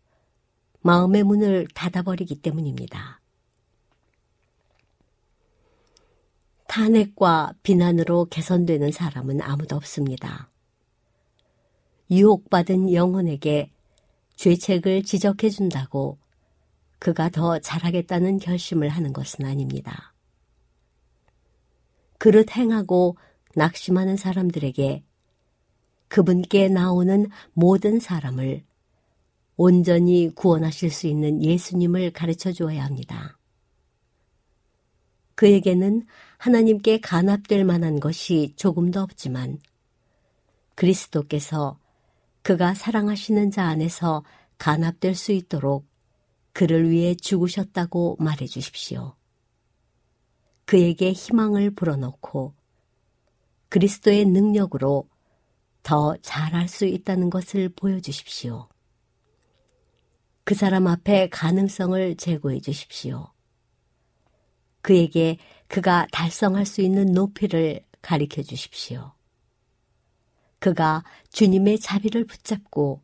마음의 0.80 1.22
문을 1.22 1.68
닫아버리기 1.74 2.42
때문입니다. 2.42 3.20
탄핵과 6.66 7.54
비난으로 7.62 8.26
개선되는 8.26 8.90
사람은 8.92 9.40
아무도 9.40 9.76
없습니다. 9.76 10.50
유혹받은 12.10 12.92
영혼에게 12.92 13.70
죄책을 14.34 15.04
지적해 15.04 15.48
준다고 15.48 16.18
그가 16.98 17.28
더 17.28 17.58
잘하겠다는 17.58 18.38
결심을 18.38 18.88
하는 18.88 19.12
것은 19.12 19.44
아닙니다. 19.44 20.14
그릇 22.18 22.56
행하고 22.56 23.16
낙심하는 23.54 24.16
사람들에게 24.16 25.04
그분께 26.08 26.68
나오는 26.68 27.26
모든 27.52 28.00
사람을 28.00 28.64
온전히 29.56 30.30
구원하실 30.34 30.90
수 30.90 31.06
있는 31.06 31.42
예수님을 31.42 32.12
가르쳐 32.12 32.52
주어야 32.52 32.84
합니다. 32.84 33.38
그에게는 35.34 36.06
하나님께 36.38 37.00
간합될 37.00 37.64
만한 37.64 38.00
것이 38.00 38.54
조금도 38.56 39.00
없지만 39.00 39.58
그리스도께서 40.74 41.78
그가 42.42 42.74
사랑하시는 42.74 43.50
자 43.50 43.64
안에서 43.64 44.24
간합될 44.58 45.14
수 45.14 45.32
있도록 45.32 45.86
그를 46.56 46.88
위해 46.88 47.14
죽으셨다고 47.14 48.16
말해 48.18 48.46
주십시오. 48.46 49.14
그에게 50.64 51.12
희망을 51.12 51.70
불어넣고 51.72 52.54
그리스도의 53.68 54.24
능력으로 54.24 55.06
더 55.82 56.16
잘할 56.22 56.66
수 56.68 56.86
있다는 56.86 57.28
것을 57.28 57.68
보여주십시오. 57.68 58.70
그 60.44 60.54
사람 60.54 60.86
앞에 60.86 61.28
가능성을 61.28 62.16
제고해 62.16 62.60
주십시오. 62.60 63.30
그에게 64.80 65.36
그가 65.68 66.06
달성할 66.10 66.64
수 66.64 66.80
있는 66.80 67.12
높이를 67.12 67.84
가리켜 68.00 68.40
주십시오. 68.42 69.12
그가 70.58 71.04
주님의 71.32 71.80
자비를 71.80 72.24
붙잡고 72.24 73.02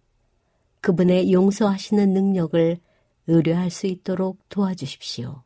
그분의 0.80 1.34
용서하시는 1.34 2.14
능력을 2.14 2.80
의뢰할 3.26 3.70
수 3.70 3.86
있도록 3.86 4.38
도와주십시오. 4.48 5.42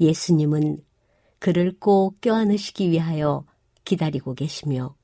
예수님은 0.00 0.78
그를 1.38 1.78
꼭 1.78 2.20
껴안으시기 2.20 2.90
위하여 2.90 3.44
기다리고 3.84 4.34
계시며 4.34 4.96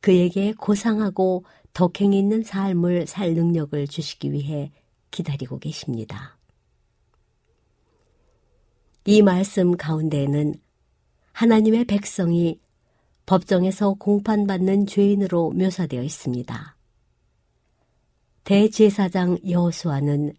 그에게 0.00 0.52
고상하고 0.52 1.44
덕행 1.72 2.12
있는 2.12 2.42
삶을 2.42 3.06
살 3.06 3.34
능력을 3.34 3.86
주시기 3.88 4.32
위해 4.32 4.72
기다리고 5.10 5.58
계십니다. 5.58 6.38
이 9.04 9.22
말씀 9.22 9.76
가운데에는 9.76 10.54
하나님의 11.32 11.84
백성이 11.84 12.60
법정에서 13.26 13.94
공판받는 13.94 14.86
죄인으로 14.86 15.50
묘사되어 15.50 16.02
있습니다. 16.02 16.75
대제사장 18.46 19.38
여호수아는 19.48 20.32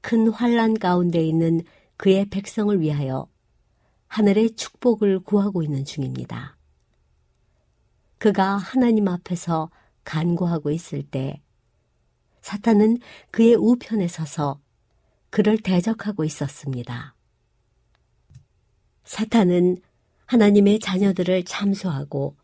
큰 0.00 0.28
환란 0.28 0.74
가운데 0.74 1.20
있는 1.20 1.62
그의 1.96 2.26
백성을 2.26 2.80
위하여 2.80 3.26
하늘의 4.06 4.54
축복을 4.54 5.18
구하고 5.18 5.64
있는 5.64 5.84
중입니다. 5.84 6.56
그가 8.18 8.56
하나님 8.56 9.08
앞에서 9.08 9.68
간구하고 10.04 10.70
있을 10.70 11.02
때 11.02 11.42
사탄은 12.40 12.98
그의 13.32 13.56
우편에 13.56 14.06
서서 14.06 14.60
그를 15.30 15.58
대적하고 15.58 16.22
있었습니다. 16.22 17.16
사탄은 19.02 19.78
하나님의 20.26 20.78
자녀들을 20.78 21.42
참소하고 21.46 22.36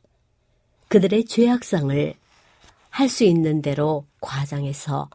그들의 0.88 1.26
죄악상을 1.26 2.14
할 2.90 3.09
수 3.09 3.22
있는 3.22 3.62
대로 3.62 4.10
과장해서 4.20 5.11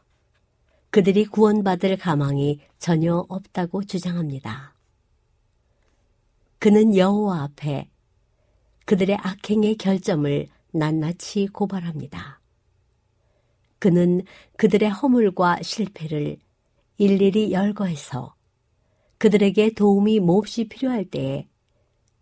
그들이 0.90 1.26
구원받을 1.26 1.96
가망이 1.96 2.60
전혀 2.78 3.24
없다고 3.28 3.84
주장합니다. 3.84 4.74
그는 6.58 6.96
여호와 6.96 7.42
앞에 7.42 7.90
그들의 8.86 9.16
악행의 9.20 9.76
결점을 9.76 10.46
낱낱이 10.72 11.48
고발합니다. 11.52 12.40
그는 13.78 14.22
그들의 14.56 14.88
허물과 14.88 15.62
실패를 15.62 16.38
일일이 16.98 17.52
열거해서 17.52 18.34
그들에게 19.18 19.70
도움이 19.70 20.20
몹시 20.20 20.68
필요할 20.68 21.04
때에 21.06 21.48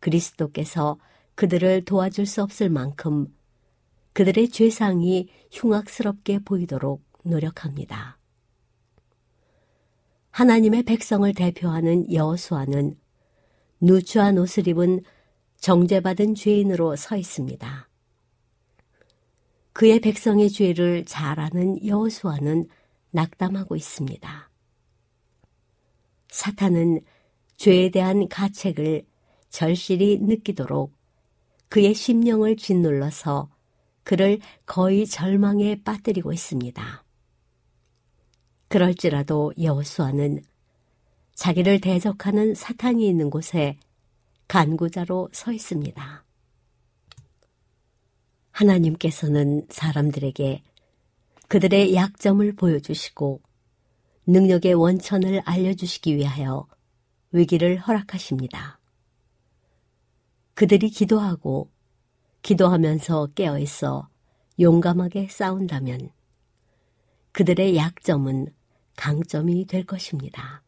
그리스도께서 0.00 0.98
그들을 1.34 1.84
도와줄 1.84 2.26
수 2.26 2.42
없을 2.42 2.70
만큼 2.70 3.33
그들의 4.14 4.48
죄상이 4.48 5.28
흉악스럽게 5.50 6.38
보이도록 6.40 7.04
노력합니다. 7.24 8.16
하나님의 10.30 10.84
백성을 10.84 11.32
대표하는 11.34 12.12
여호수아는 12.12 12.96
누추한 13.80 14.38
옷을 14.38 14.68
입은 14.68 15.02
정죄받은 15.58 16.36
죄인으로 16.36 16.96
서 16.96 17.16
있습니다. 17.16 17.88
그의 19.72 20.00
백성의 20.00 20.50
죄를 20.50 21.04
잘 21.04 21.40
아는 21.40 21.84
여호수아는 21.84 22.68
낙담하고 23.10 23.74
있습니다. 23.74 24.50
사탄은 26.28 27.00
죄에 27.56 27.90
대한 27.90 28.28
가책을 28.28 29.06
절실히 29.50 30.18
느끼도록 30.20 30.92
그의 31.68 31.94
심령을 31.94 32.56
짓눌러서 32.56 33.53
그를 34.04 34.38
거의 34.66 35.06
절망에 35.06 35.82
빠뜨리고 35.82 36.32
있습니다. 36.32 37.04
그럴지라도 38.68 39.52
여호수아는 39.60 40.42
자기를 41.34 41.80
대적하는 41.80 42.54
사탄이 42.54 43.06
있는 43.08 43.30
곳에 43.30 43.78
간구자로 44.46 45.30
서 45.32 45.52
있습니다. 45.52 46.24
하나님께서는 48.50 49.66
사람들에게 49.68 50.62
그들의 51.48 51.94
약점을 51.94 52.52
보여주시고 52.54 53.40
능력의 54.26 54.74
원천을 54.74 55.42
알려주시기 55.44 56.16
위하여 56.16 56.66
위기를 57.32 57.78
허락하십니다. 57.78 58.78
그들이 60.54 60.88
기도하고 60.88 61.73
기도하면서 62.44 63.28
깨어 63.34 63.58
있어 63.58 64.08
용감하게 64.60 65.28
싸운다면 65.30 66.10
그들의 67.32 67.74
약점은 67.74 68.48
강점이 68.96 69.64
될 69.64 69.84
것입니다. 69.84 70.62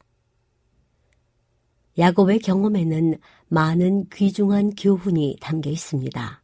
야곱의 1.98 2.38
경험에는 2.40 3.18
많은 3.48 4.08
귀중한 4.08 4.70
교훈이 4.70 5.36
담겨 5.40 5.68
있습니다. 5.70 6.42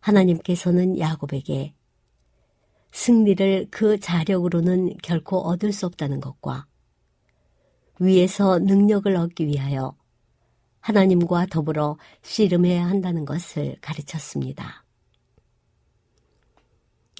하나님께서는 0.00 0.98
야곱에게 0.98 1.74
승리를 2.92 3.68
그 3.70 3.98
자력으로는 3.98 4.98
결코 5.02 5.38
얻을 5.38 5.72
수 5.72 5.86
없다는 5.86 6.20
것과 6.20 6.66
위에서 7.98 8.58
능력을 8.58 9.16
얻기 9.16 9.46
위하여 9.46 9.96
하나님과 10.84 11.46
더불어 11.46 11.96
씨름해야 12.20 12.86
한다는 12.86 13.24
것을 13.24 13.76
가르쳤습니다. 13.80 14.84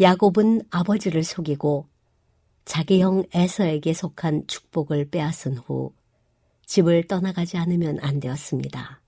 야곱은 0.02 0.64
아버지를 0.70 1.24
속이고 1.24 1.88
자기 2.66 3.00
형 3.00 3.24
에서에게 3.32 3.94
속한 3.94 4.48
축복을 4.48 5.08
빼앗은 5.08 5.56
후 5.56 5.94
집을 6.66 7.06
떠나가지 7.06 7.56
않으면 7.56 8.00
안 8.00 8.20
되었습니다. 8.20 9.00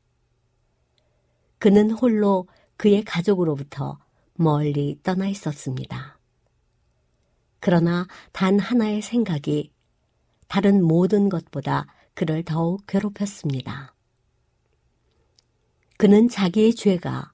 그는 1.59 1.91
홀로 1.91 2.49
그의 2.79 3.05
가족으로부터 3.05 3.99
멀리 4.37 4.99
떠나 5.03 5.29
있었습니다. 5.29 6.19
그러나 7.61 8.07
단 8.33 8.59
하나의 8.59 9.03
생각이 9.03 9.71
다른 10.49 10.83
모든 10.83 11.29
것보다 11.29 11.87
그를 12.15 12.43
더욱 12.43 12.87
괴롭혔습니다. 12.87 13.96
그는 15.97 16.29
자기의 16.29 16.75
죄가 16.75 17.33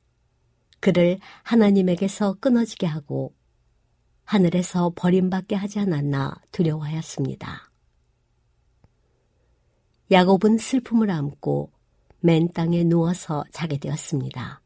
그를 0.81 1.19
하나님에게서 1.43 2.35
끊어지게 2.41 2.87
하고 2.87 3.35
하늘에서 4.25 4.93
버림받게 4.97 5.55
하지 5.57 5.79
않았나 5.79 6.41
두려워하였습니다. 6.53 7.71
야곱은 10.11 10.59
슬픔을 10.59 11.11
안고 11.11 11.73
맨 12.21 12.53
땅에 12.53 12.85
누워서 12.85 13.45
자게 13.51 13.79
되었습니다. 13.79 14.63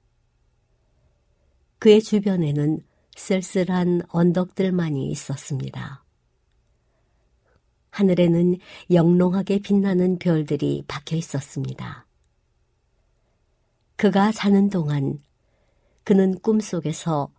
그의 1.79 2.03
주변에는 2.03 2.81
쓸쓸한 3.17 4.03
언덕들만이 4.09 5.11
있었습니다. 5.11 6.05
하늘에는 7.91 8.59
영롱하게 8.91 9.61
빛나는 9.61 10.19
별들이 10.19 10.85
박혀 10.87 11.17
있었습니다. 11.17 12.06
그가 13.97 14.31
자는 14.31 14.69
동안 14.69 15.19
그는 16.05 16.39
꿈속에서 16.41 17.33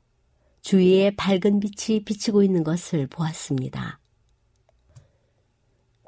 주위에 0.62 1.16
밝은 1.16 1.60
빛이 1.60 2.04
비치고 2.04 2.42
있는 2.42 2.64
것을 2.64 3.08
보았습니다. 3.08 4.00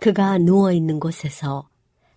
그가 0.01 0.39
누워 0.39 0.71
있는 0.71 0.99
곳에서 0.99 1.69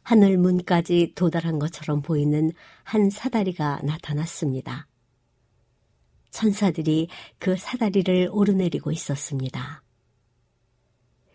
하늘 0.03 0.39
문까지 0.39 1.13
도달한 1.15 1.59
것처럼 1.59 2.01
보이는 2.01 2.51
한 2.85 3.11
사다리가 3.11 3.81
나타났습니다. 3.85 4.89
천사들이 6.31 7.09
그 7.39 7.57
사다리를 7.57 8.31
오르내리고 8.33 8.91
있었습니다. 8.91 9.83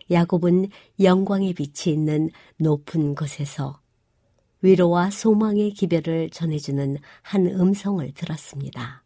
야곱은 0.10 0.70
영광의 1.00 1.54
빛이 1.54 1.94
있는 1.94 2.30
높은 2.58 3.14
곳에서 3.14 3.80
위로와 4.62 5.12
소망의 5.12 5.72
기별을 5.72 6.30
전해주는 6.30 6.98
한 7.22 7.46
음성을 7.46 8.12
들었습니다. 8.14 9.04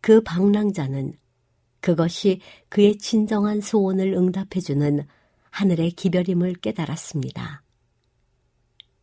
그 0.00 0.22
방랑자는 0.22 1.14
그것이 1.80 2.40
그의 2.68 2.98
진정한 2.98 3.60
소원을 3.60 4.12
응답해주는 4.12 5.06
하늘의 5.50 5.92
기별임을 5.92 6.54
깨달았습니다. 6.56 7.62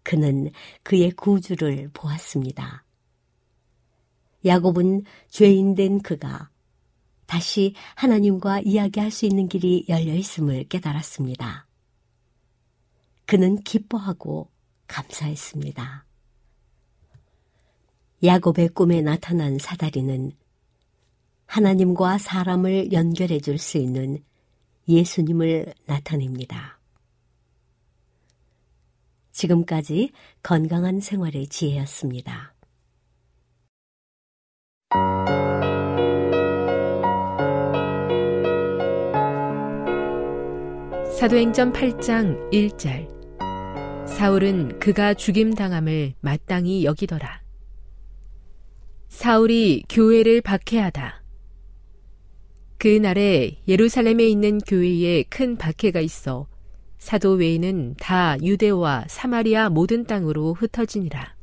그는 0.04 0.52
그의 0.84 1.12
구주를 1.12 1.90
보았습니다. 1.94 2.84
야곱은 4.46 5.04
죄인된 5.30 6.02
그가 6.02 6.50
다시 7.26 7.74
하나님과 7.96 8.62
이야기할 8.62 9.10
수 9.10 9.26
있는 9.26 9.48
길이 9.48 9.86
열려 9.88 10.14
있음을 10.14 10.66
깨달았습니다. 10.66 11.68
그는 13.26 13.56
기뻐하고 13.62 14.51
감사했습니다. 14.92 16.06
야곱의 18.24 18.70
꿈에 18.70 19.02
나타난 19.02 19.58
사다리는 19.58 20.34
하나님과 21.46 22.18
사람을 22.18 22.92
연결해 22.92 23.40
줄 23.40 23.58
수 23.58 23.78
있는 23.78 24.24
예수님을 24.88 25.74
나타냅니다. 25.86 26.80
지금까지 29.32 30.12
건강한 30.44 31.00
생활의 31.00 31.48
지혜였습니다. 31.48 32.54
사도행전 41.18 41.72
8장 41.72 42.52
1절 42.52 43.21
사울은 44.12 44.80
그가 44.80 45.14
죽임당함을 45.14 46.14
마땅히 46.22 46.84
여기더라. 46.84 47.42
사울이 49.08 49.84
교회를 49.90 50.42
박해하다. 50.42 51.24
그 52.78 52.88
날에 52.88 53.58
예루살렘에 53.68 54.28
있는 54.28 54.60
교회에 54.60 55.24
큰 55.24 55.58
박해가 55.58 56.02
있어 56.02 56.48
사도 57.00 57.32
외에는 57.32 57.96
다 58.00 58.38
유대와 58.42 59.06
사마리아 59.08 59.70
모든 59.70 60.06
땅으로 60.06 60.54
흩어지니라. 60.54 61.36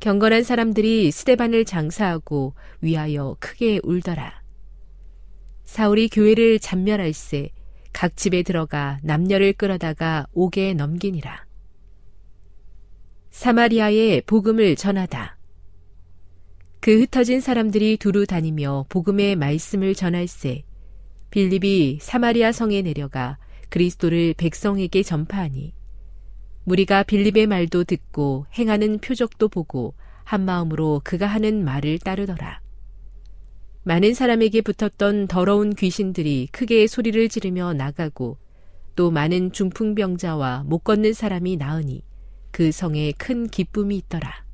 경건한 0.00 0.44
사람들이 0.44 1.10
스테반을 1.10 1.64
장사하고 1.64 2.54
위하여 2.80 3.36
크게 3.40 3.80
울더라. 3.82 4.42
사울이 5.64 6.08
교회를 6.08 6.60
잔멸할세 6.60 7.50
각 7.92 8.16
집에 8.16 8.42
들어가 8.42 8.98
남녀를 9.02 9.52
끌어다가 9.52 10.26
옥에 10.32 10.74
넘기니라. 10.74 11.46
사마리아에 13.30 14.22
복음을 14.22 14.76
전하다. 14.76 15.36
그 16.80 17.00
흩어진 17.00 17.40
사람들이 17.40 17.96
두루 17.96 18.26
다니며 18.26 18.86
복음의 18.88 19.36
말씀을 19.36 19.94
전할세 19.94 20.62
빌립이 21.30 21.98
사마리아 22.00 22.52
성에 22.52 22.82
내려가 22.82 23.36
그리스도를 23.68 24.34
백성에게 24.36 25.02
전파하니 25.02 25.74
무리가 26.64 27.02
빌립의 27.02 27.46
말도 27.46 27.84
듣고 27.84 28.46
행하는 28.56 28.98
표적도 28.98 29.48
보고 29.48 29.94
한 30.24 30.44
마음으로 30.44 31.00
그가 31.04 31.26
하는 31.26 31.64
말을 31.64 31.98
따르더라. 31.98 32.60
많은 33.88 34.12
사람에게 34.12 34.60
붙었던 34.60 35.28
더러운 35.28 35.74
귀신들이 35.74 36.48
크게 36.52 36.86
소리를 36.86 37.26
지르며 37.30 37.72
나가고 37.72 38.36
또 38.94 39.10
많은 39.10 39.50
중풍병자와 39.52 40.64
못 40.66 40.80
걷는 40.80 41.14
사람이 41.14 41.56
나으니 41.56 42.02
그 42.50 42.70
성에 42.70 43.12
큰 43.12 43.48
기쁨이 43.48 43.96
있더라. 43.96 44.44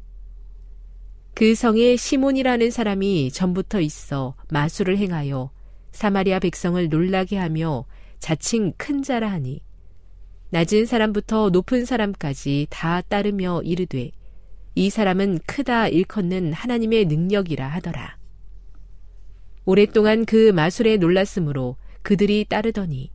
그 1.35 1.57
성에 1.57 1.97
시몬이라는 1.97 2.71
사람이 2.71 3.33
전부터 3.33 3.81
있어 3.81 4.37
마술을 4.53 4.99
행하여 4.99 5.51
사마리아 5.91 6.39
백성을 6.39 6.89
놀라게 6.89 7.37
하며 7.37 7.87
자칭 8.21 8.73
큰 8.77 9.03
자라 9.03 9.33
하니 9.33 9.65
낮은 10.51 10.87
사람부터 10.87 11.51
높은 11.51 11.85
사람까지 11.85 12.69
다 12.71 13.01
따르며 13.01 13.63
이르되 13.65 14.13
이 14.77 14.91
사람은 14.91 15.41
크다 15.45 15.89
일컫는 15.89 16.53
하나님의 16.53 17.07
능력이라 17.07 17.67
하더라. 17.67 18.23
오랫동안 19.65 20.25
그 20.25 20.51
마술에 20.51 20.97
놀랐으므로 20.97 21.77
그들이 22.03 22.45
따르더니 22.49 23.11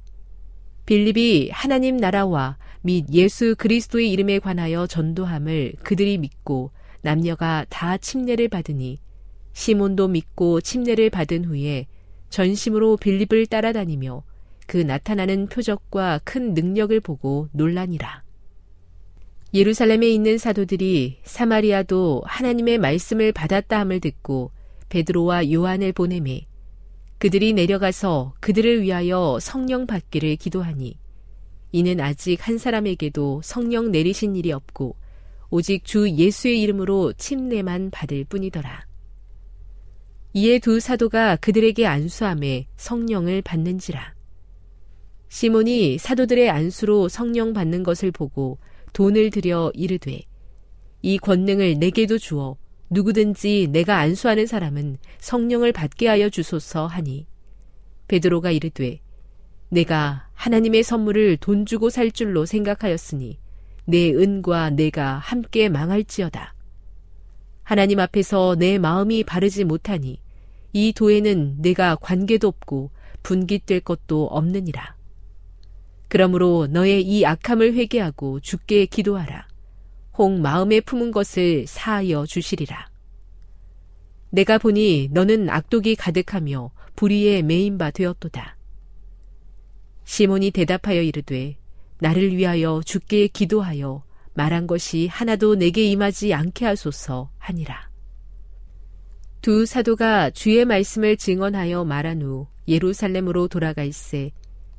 빌립이 0.86 1.52
하나님 1.52 1.98
나라와 1.98 2.58
및 2.82 3.06
예수 3.12 3.56
그리스도의 3.56 4.12
이름에 4.12 4.40
관하여 4.40 4.88
전도함을 4.88 5.74
그들이 5.84 6.18
믿고 6.18 6.72
남녀가 7.02 7.66
다 7.70 7.98
침례를 7.98 8.48
받으니 8.48 9.00
시몬도 9.54 10.08
믿고 10.08 10.62
침례를 10.62 11.10
받은 11.10 11.46
후에 11.46 11.86
전심으로 12.30 12.98
빌립을 12.98 13.46
따라다니며 13.46 14.24
그 14.66 14.78
나타나는 14.78 15.48
표적과 15.48 16.22
큰 16.24 16.54
능력을 16.54 17.00
보고 17.00 17.50
논란이라. 17.52 18.24
예루살렘에 19.54 20.08
있는 20.10 20.38
사도들이 20.38 21.18
사마리아도 21.24 22.22
하나님의 22.26 22.78
말씀을 22.78 23.32
받았다 23.32 23.80
함을 23.80 24.00
듣고 24.00 24.52
베드로와 24.90 25.52
요한을 25.52 25.94
보내매 25.94 26.46
그들이 27.18 27.54
내려가서 27.54 28.34
그들을 28.40 28.82
위하여 28.82 29.40
성령 29.42 29.86
받기를 29.88 30.36
기도하니 30.38 30.98
이는 31.72 32.00
아직 32.00 32.48
한 32.48 32.58
사람에게도 32.58 33.42
성령 33.44 33.92
내리신 33.92 34.36
일이 34.36 34.52
없고 34.52 34.96
오직 35.52 35.84
주 35.84 36.10
예수의 36.10 36.62
이름으로 36.62 37.14
침례만 37.14 37.92
받을 37.92 38.24
뿐이더라. 38.24 38.86
이에 40.34 40.60
두 40.60 40.80
사도가 40.80 41.38
그들에게 41.38 41.86
안수함에 41.86 42.68
성령을 42.78 43.42
받는지라. 43.42 44.14
시몬이 45.28 45.98
사도들의 45.98 46.50
안수로 46.50 47.10
성령 47.10 47.54
받는 47.54 47.84
것을 47.84 48.12
보고 48.12 48.58
돈을 48.94 49.30
들여 49.30 49.72
이르되 49.76 50.22
이 51.02 51.18
권능을 51.18 51.76
내게도 51.80 52.18
주어 52.18 52.58
누구든지 52.90 53.70
내가 53.72 53.98
안수하는 54.00 54.46
사람은 54.48 54.98
성령을 55.20 55.72
받게 55.72 56.08
하여 56.08 56.30
주소서 56.30 56.88
하니 56.88 57.28
베드로가 58.08 58.52
이르되 58.52 59.00
내가 59.70 60.28
하나님의 60.34 60.84
선물을 60.84 61.38
돈 61.38 61.66
주고 61.66 61.90
살 61.90 62.12
줄로 62.12 62.46
생각하였으니 62.46 63.38
내 63.86 64.12
은과 64.12 64.72
내가 64.72 65.18
함께 65.18 65.70
망할지어다. 65.70 66.56
하나님 67.64 68.00
앞에서 68.00 68.56
내 68.58 68.80
마음이 68.80 69.24
바르지 69.24 69.64
못하니 69.64 70.20
이 70.74 70.94
도에는 70.94 71.62
내가 71.62 71.96
관계도 71.96 72.48
없고 72.48 72.92
분깃될 73.22 73.82
것도 73.82 74.28
없느니라. 74.28 74.96
그러므로 76.08 76.68
너의 76.68 77.04
이 77.04 77.26
악함을 77.26 77.76
회개하고 77.76 78.40
죽게 78.40 78.88
기도하라. 78.88 79.49
홍 80.20 80.42
마음에 80.42 80.82
품은 80.82 81.12
것을 81.12 81.66
사하여 81.66 82.26
주시리라. 82.26 82.90
내가 84.32 84.58
보니 84.58 85.08
너는 85.14 85.50
악독이 85.50 85.96
가득하며 85.96 86.72
불의에 86.98 87.42
매인 87.42 87.78
바 87.78 87.90
되었도다. 87.90 88.58
시몬이 90.04 90.52
대답하여 90.52 91.02
이르되 91.02 91.56
나를 92.00 92.36
위하여 92.36 92.82
죽게 92.86 93.30
기도하여 93.30 94.04
말한 94.34 94.68
것이 94.68 95.08
하나도 95.08 95.56
내게 95.56 95.86
임하지 95.86 96.34
않게 96.34 96.66
하소서 96.66 97.32
하니라. 97.38 97.90
두 99.40 99.66
사도가 99.66 100.32
주의 100.32 100.66
말씀을 100.66 101.16
증언하여 101.16 101.86
말한 101.86 102.24
후 102.24 102.48
예루살렘으로 102.68 103.48
돌아가 103.48 103.86
있세 103.86 104.32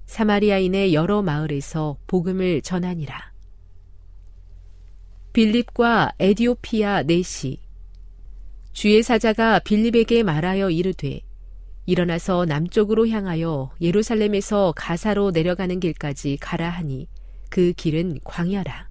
사마리아인의 0.05 0.93
여러 0.93 1.23
마을에서 1.23 1.97
복음을 2.07 2.61
전하니라. 2.61 3.31
빌립과 5.33 6.15
에디오피아 6.19 7.05
넷이 7.05 7.61
주의 8.73 9.01
사자가 9.01 9.61
빌립에게 9.61 10.25
말하여 10.25 10.71
이르되 10.71 11.21
일어나서 11.87 12.47
남쪽으로 12.47 13.07
향하여 13.09 13.71
예루살렘에서 13.81 14.73
가사로 14.77 15.31
내려가는 15.31 15.79
길까지 15.79 16.39
가라 16.41 16.69
하니 16.69 17.07
그 17.49 17.73
길은 17.73 18.21
광야라. 18.25 18.89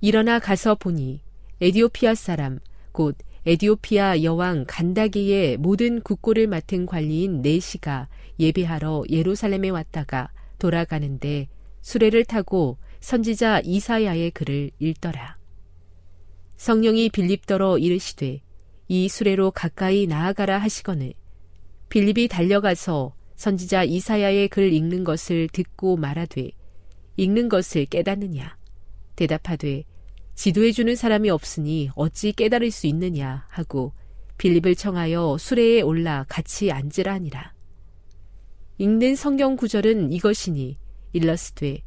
일어나 0.00 0.40
가서 0.40 0.74
보니 0.74 1.20
에디오피아 1.60 2.16
사람 2.16 2.58
곧 2.90 3.16
에디오피아 3.46 4.24
여왕 4.24 4.64
간다기의 4.66 5.56
모든 5.58 6.00
국고를 6.00 6.48
맡은 6.48 6.84
관리인 6.84 7.42
네시가 7.42 8.08
예배하러 8.40 9.04
예루살렘에 9.08 9.70
왔다가 9.70 10.30
돌아가는데 10.58 11.48
수레를 11.80 12.24
타고 12.24 12.76
선지자 13.00 13.60
이사야의 13.64 14.32
글을 14.32 14.70
읽더라. 14.78 15.38
성령이 16.56 17.10
빌립더러 17.10 17.78
이르시되 17.78 18.40
이 18.88 19.08
수레로 19.08 19.52
가까이 19.52 20.06
나아가라 20.06 20.58
하시거늘 20.58 21.14
빌립이 21.88 22.28
달려가서 22.28 23.14
선지자 23.36 23.84
이사야의 23.84 24.48
글 24.48 24.72
읽는 24.72 25.04
것을 25.04 25.48
듣고 25.52 25.96
말하되 25.96 26.50
읽는 27.16 27.48
것을 27.48 27.86
깨닫느냐 27.86 28.56
대답하되 29.14 29.84
지도해 30.34 30.72
주는 30.72 30.94
사람이 30.94 31.30
없으니 31.30 31.90
어찌 31.94 32.32
깨달을 32.32 32.70
수 32.70 32.86
있느냐 32.88 33.46
하고 33.48 33.92
빌립을 34.38 34.74
청하여 34.74 35.36
수레에 35.38 35.80
올라 35.80 36.24
같이 36.28 36.70
앉으라 36.70 37.12
하니라. 37.14 37.52
읽는 38.78 39.16
성경 39.16 39.56
구절은 39.56 40.12
이것이니 40.12 40.78
일러스되 41.12 41.82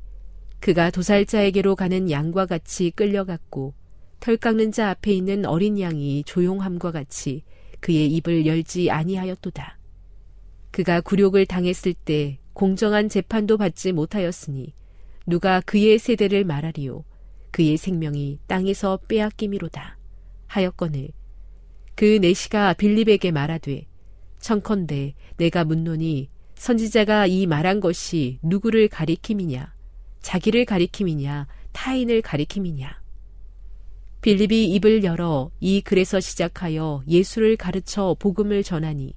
그가 0.61 0.91
도살자에게로 0.91 1.75
가는 1.75 2.09
양과 2.09 2.45
같이 2.45 2.91
끌려갔고 2.91 3.73
털 4.19 4.37
깎는 4.37 4.71
자 4.71 4.91
앞에 4.91 5.11
있는 5.11 5.45
어린 5.45 5.79
양이 5.79 6.23
조용함과 6.23 6.91
같이 6.91 7.43
그의 7.79 8.07
입을 8.13 8.45
열지 8.45 8.91
아니하였도다. 8.91 9.79
그가 10.69 11.01
굴욕을 11.01 11.47
당했을 11.47 11.93
때 11.93 12.37
공정한 12.53 13.09
재판도 13.09 13.57
받지 13.57 13.91
못하였으니 13.91 14.73
누가 15.25 15.61
그의 15.61 15.97
세대를 15.97 16.45
말하리요 16.45 17.03
그의 17.51 17.77
생명이 17.77 18.39
땅에서 18.47 18.99
빼앗김이로다 19.07 19.97
하였거늘 20.47 21.09
그 21.95 22.19
내시가 22.21 22.73
빌립에게 22.73 23.31
말하되 23.31 23.87
청컨대 24.39 25.15
내가 25.37 25.63
묻노니 25.65 26.29
선지자가 26.55 27.25
이 27.27 27.47
말한 27.47 27.79
것이 27.79 28.39
누구를 28.43 28.87
가리킴이냐? 28.87 29.73
자기를 30.21 30.65
가리킴이냐? 30.65 31.47
타인을 31.71 32.21
가리킴이냐? 32.21 33.01
빌립이 34.21 34.65
입을 34.75 35.03
열어 35.03 35.49
이 35.59 35.81
글에서 35.81 36.19
시작하여 36.19 37.01
예수를 37.07 37.57
가르쳐 37.57 38.15
복음을 38.19 38.61
전하니 38.61 39.15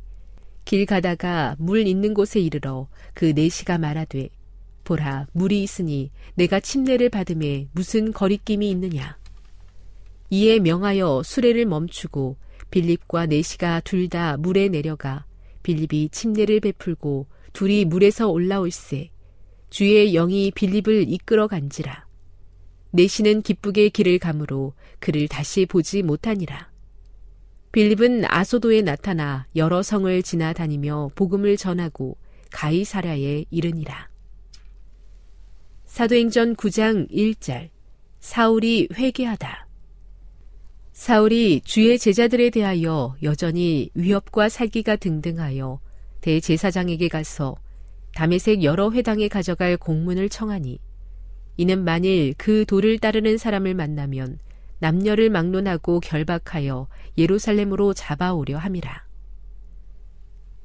길 0.65 0.87
가다가 0.87 1.57
물 1.59 1.87
있는 1.87 2.15
곳에 2.15 2.41
이르러 2.41 2.89
그 3.13 3.27
내시가 3.27 3.77
말하되 3.77 4.31
보라 4.85 5.27
물이 5.33 5.63
있으니 5.63 6.11
내가 6.35 6.59
침례를 6.59 7.11
받음에 7.11 7.69
무슨 7.73 8.13
거리낌이 8.13 8.71
있느냐 8.71 9.19
이에 10.31 10.59
명하여 10.59 11.23
수레를 11.23 11.67
멈추고 11.67 12.39
빌립과 12.71 13.27
내시가 13.27 13.81
둘 13.81 14.09
다 14.09 14.39
물에 14.39 14.69
내려가 14.69 15.27
빌립이 15.63 16.09
침례를 16.11 16.61
베풀고 16.61 17.27
둘이 17.53 17.85
물에서 17.85 18.29
올라올세 18.29 19.11
주의 19.75 20.13
영이 20.13 20.53
빌립을 20.53 21.07
이끌어 21.09 21.49
간지라. 21.49 22.07
내시는 22.93 23.43
기쁘게 23.43 23.89
길을 23.89 24.21
가므로 24.21 24.73
그를 25.01 25.27
다시 25.27 25.67
보지 25.67 26.05
못하니라. 26.05 26.71
빌립은 27.73 28.25
아소도에 28.25 28.83
나타나 28.83 29.49
여러 29.57 29.83
성을 29.83 30.23
지나다니며 30.23 31.11
복음을 31.17 31.57
전하고 31.57 32.17
가이사랴에 32.53 33.47
이르니라. 33.51 34.11
사도행전 35.87 36.55
9장 36.55 37.11
1절. 37.11 37.71
사울이 38.21 38.91
회개하다. 38.95 39.67
사울이 40.93 41.63
주의 41.65 41.99
제자들에 41.99 42.51
대하여 42.51 43.17
여전히 43.25 43.91
위협과 43.95 44.51
살기가 44.51 44.95
등등하여 44.95 45.81
대제사장에게 46.21 47.09
가서 47.09 47.57
담에색 48.15 48.63
여러 48.63 48.91
회당에 48.91 49.29
가져갈 49.29 49.77
공문을 49.77 50.29
청하니 50.29 50.79
이는 51.57 51.85
만일 51.85 52.35
그 52.39 52.65
도를 52.65 52.99
따르는 52.99 53.39
사람을 53.39 53.75
만나면 53.75 54.39
남녀를 54.79 55.31
막론하고 55.31 56.01
결박하여 56.01 56.89
예루살렘으로 57.17 57.95
잡아오려 57.95 58.59
함이라. 58.59 59.05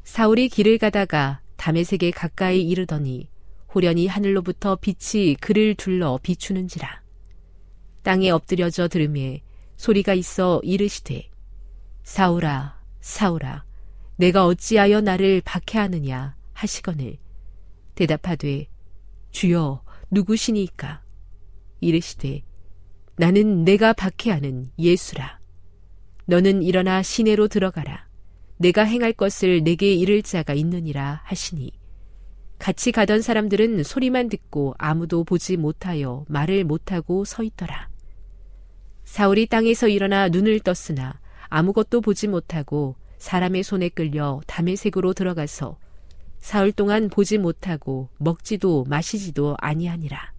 사울이 0.03 0.49
길을 0.49 0.77
가다가 0.77 1.41
담에색에 1.57 2.11
가까이 2.11 2.61
이르더니 2.61 3.29
호련히 3.73 4.07
하늘로부터 4.07 4.77
빛이 4.77 5.35
그를 5.35 5.75
둘러 5.75 6.19
비추는지라. 6.21 7.03
땅에 8.01 8.29
엎드려져 8.29 8.87
들음에 8.87 9.41
소리가 9.77 10.13
있어 10.13 10.59
이르시되 10.63 11.29
사울아 12.03 12.79
사울아 13.01 13.65
내가 14.15 14.45
어찌하여 14.45 15.01
나를 15.01 15.41
박해하느냐 15.45 16.35
하시거늘 16.53 17.17
대답하되 17.99 18.67
주여 19.31 19.83
누구시니까? 20.09 21.03
이르시되 21.81 22.43
나는 23.17 23.65
내가 23.65 23.91
박해하는 23.91 24.71
예수라. 24.79 25.39
너는 26.25 26.63
일어나 26.63 27.03
시내로 27.03 27.49
들어가라. 27.49 28.07
내가 28.55 28.83
행할 28.83 29.11
것을 29.11 29.63
내게 29.65 29.93
이를 29.93 30.21
자가 30.23 30.53
있느니라 30.53 31.23
하시니. 31.25 31.73
같이 32.57 32.93
가던 32.93 33.21
사람들은 33.21 33.83
소리만 33.83 34.29
듣고 34.29 34.75
아무도 34.77 35.25
보지 35.25 35.57
못하여 35.57 36.23
말을 36.29 36.63
못하고 36.63 37.25
서 37.25 37.43
있더라. 37.43 37.89
사울이 39.03 39.47
땅에서 39.47 39.89
일어나 39.89 40.29
눈을 40.29 40.61
떴으나 40.61 41.19
아무것도 41.49 41.99
보지 41.99 42.29
못하고 42.29 42.95
사람의 43.17 43.63
손에 43.63 43.89
끌려 43.89 44.39
담의 44.47 44.77
색으로 44.77 45.13
들어가서 45.13 45.77
사흘 46.39 46.71
동안 46.71 47.09
보지 47.09 47.37
못하고 47.37 48.09
먹지도 48.17 48.85
마시지도 48.87 49.55
아니하니라. 49.59 50.33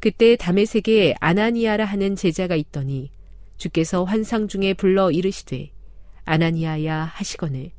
그때 0.00 0.36
담의색에 0.36 1.14
아나니아라 1.20 1.84
하는 1.84 2.16
제자가 2.16 2.56
있더니 2.56 3.12
주께서 3.58 4.04
환상 4.04 4.48
중에 4.48 4.74
불러 4.74 5.10
이르시되 5.10 5.70
아나니아야 6.24 7.04
하시거늘 7.04 7.70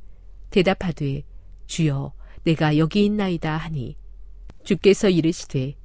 대답하되 0.51 1.23
주여 1.65 2.13
내가 2.43 2.77
여기 2.77 3.05
있나이다 3.05 3.57
하니 3.57 3.97
주께서 4.63 5.09
이르시되 5.09 5.75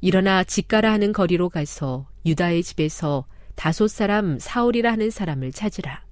일어나 0.00 0.44
집가라 0.44 0.92
하는 0.92 1.12
거리로 1.12 1.48
가서 1.48 2.08
유다의 2.24 2.62
집에서 2.62 3.26
다섯 3.56 3.88
사람 3.88 4.38
사울이라 4.38 4.92
하는 4.92 5.10
사람을 5.10 5.50
찾으라. 5.50 6.04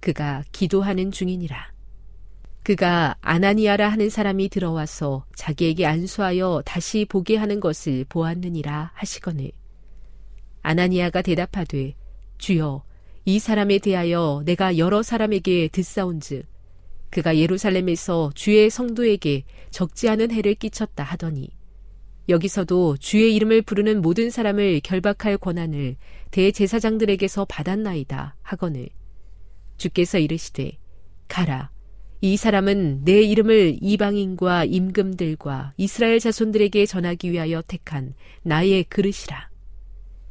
그가 0.00 0.44
기도하는 0.52 1.10
중이니라. 1.10 1.72
그가 2.62 3.16
아나니아라 3.20 3.88
하는 3.88 4.10
사람이 4.10 4.50
들어와서 4.50 5.24
자기에게 5.34 5.86
안수하여 5.86 6.62
다시 6.64 7.06
보게 7.08 7.36
하는 7.36 7.58
것을 7.58 8.04
보았느니라 8.08 8.92
하시거늘. 8.94 9.52
아나니아가 10.62 11.22
대답하되 11.22 11.94
주여 12.38 12.84
이 13.24 13.38
사람에 13.38 13.78
대하여 13.78 14.42
내가 14.44 14.76
여러 14.78 15.02
사람에게 15.02 15.68
듣사온즉 15.68 16.46
그가 17.10 17.36
예루살렘에서 17.36 18.30
주의 18.34 18.70
성도에게 18.70 19.44
적지 19.70 20.08
않은 20.08 20.30
해를 20.30 20.54
끼쳤다 20.54 21.02
하더니 21.02 21.50
여기서도 22.28 22.96
주의 22.98 23.34
이름을 23.34 23.62
부르는 23.62 24.00
모든 24.00 24.30
사람을 24.30 24.80
결박할 24.80 25.38
권한을 25.38 25.96
대제사장들에게서 26.30 27.46
받았나이다 27.46 28.36
하거늘 28.42 28.88
주께서 29.76 30.18
이르시되 30.18 30.78
가라 31.26 31.70
이 32.20 32.36
사람은 32.36 33.04
내 33.04 33.22
이름을 33.22 33.78
이방인과 33.80 34.64
임금들과 34.66 35.72
이스라엘 35.76 36.20
자손들에게 36.20 36.84
전하기 36.86 37.32
위하여 37.32 37.62
택한 37.66 38.14
나의 38.42 38.84
그릇이라. 38.84 39.48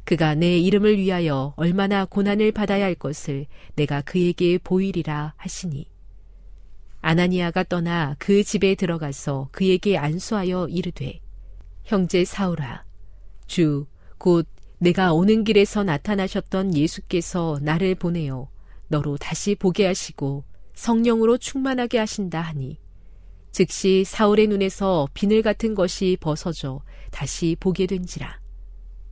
그가 0.04 0.34
내 0.34 0.58
이름을 0.58 0.98
위하여 0.98 1.52
얼마나 1.56 2.04
고난을 2.04 2.52
받아야 2.52 2.84
할 2.84 2.94
것을 2.94 3.46
내가 3.76 4.00
그에게 4.02 4.58
보이리라 4.58 5.34
하시니. 5.36 5.86
아나니아가 7.00 7.64
떠나 7.64 8.14
그 8.18 8.44
집에 8.44 8.74
들어가서 8.74 9.48
그에게 9.52 9.96
안수하여 9.96 10.68
이르되 10.68 11.20
형제 11.84 12.24
사울아 12.24 12.84
주 13.46 13.86
곧 14.20 14.46
내가 14.78 15.14
오는 15.14 15.44
길에서 15.44 15.82
나타나셨던 15.82 16.76
예수께서 16.76 17.58
나를 17.62 17.94
보내어 17.94 18.48
너로 18.88 19.16
다시 19.16 19.54
보게 19.54 19.86
하시고 19.86 20.44
성령으로 20.80 21.36
충만하게 21.36 21.98
하신다 21.98 22.40
하니 22.40 22.78
즉시 23.52 24.02
사울의 24.06 24.46
눈에서 24.46 25.08
비늘 25.12 25.42
같은 25.42 25.74
것이 25.74 26.16
벗어져 26.18 26.80
다시 27.10 27.54
보게 27.60 27.84
된지라. 27.86 28.40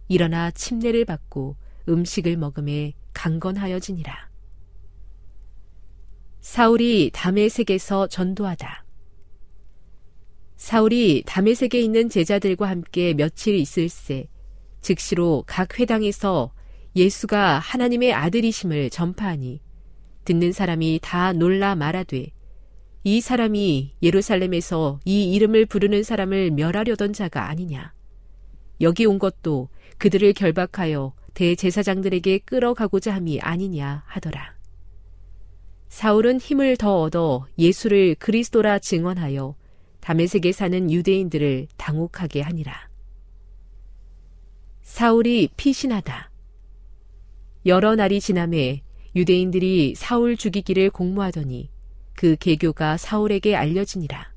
일어나 0.09 0.51
침례를 0.51 1.05
받고 1.05 1.57
음식을 1.87 2.39
먹음에 2.39 2.95
강건하여지니라. 3.13 4.31
사울이 6.41 7.11
담의색에서 7.13 8.07
전도하다. 8.07 8.87
사울이 10.57 11.23
담의색에 11.27 11.83
있는 11.83 12.09
제자들과 12.09 12.67
함께 12.67 13.13
며칠 13.13 13.55
있을새 13.57 14.27
즉시로 14.81 15.45
각 15.47 15.79
회당에서 15.79 16.51
예수가 16.97 17.59
하나님의 17.59 18.15
아들이심을 18.15 18.89
전파하니 18.89 19.68
듣는 20.29 20.53
사람이 20.53 21.01
다 21.01 21.33
놀라 21.33 21.75
말하되 21.75 22.33
이 23.03 23.21
사람이 23.23 23.95
예루살렘에서 24.03 25.01
이 25.07 25.33
이름을 25.33 25.65
부르는 25.65 26.03
사람을 26.03 26.51
멸하려던 26.51 27.15
자가 27.15 27.49
아니냐. 27.49 27.95
여기 28.83 29.07
온 29.07 29.19
것도 29.19 29.71
그들을 29.97 30.35
결박하여 30.35 31.15
대제사장들에게 31.33 32.41
끌어가고자 32.41 33.15
함이 33.15 33.41
아니냐 33.41 34.03
하더라. 34.05 34.55
사울은 35.89 36.41
힘을 36.41 36.77
더 36.77 37.01
얻어 37.01 37.47
예수를 37.59 38.15
그리스도라 38.17 38.81
증언하여 38.81 39.55
다메섹에 40.01 40.53
사는 40.53 40.91
유대인들을 40.91 41.69
당혹하게 41.79 42.43
하니라. 42.43 42.91
사울이 44.83 45.49
피신하다. 45.57 46.31
여러 47.65 47.95
날이 47.95 48.21
지남에 48.21 48.83
유대인들이 49.19 49.97
사울 49.97 50.37
죽이기를 50.37 50.91
공모하더니 50.91 51.71
그 52.15 52.37
계교가 52.37 52.97
사울에게 52.97 53.57
알려지니라. 53.57 54.33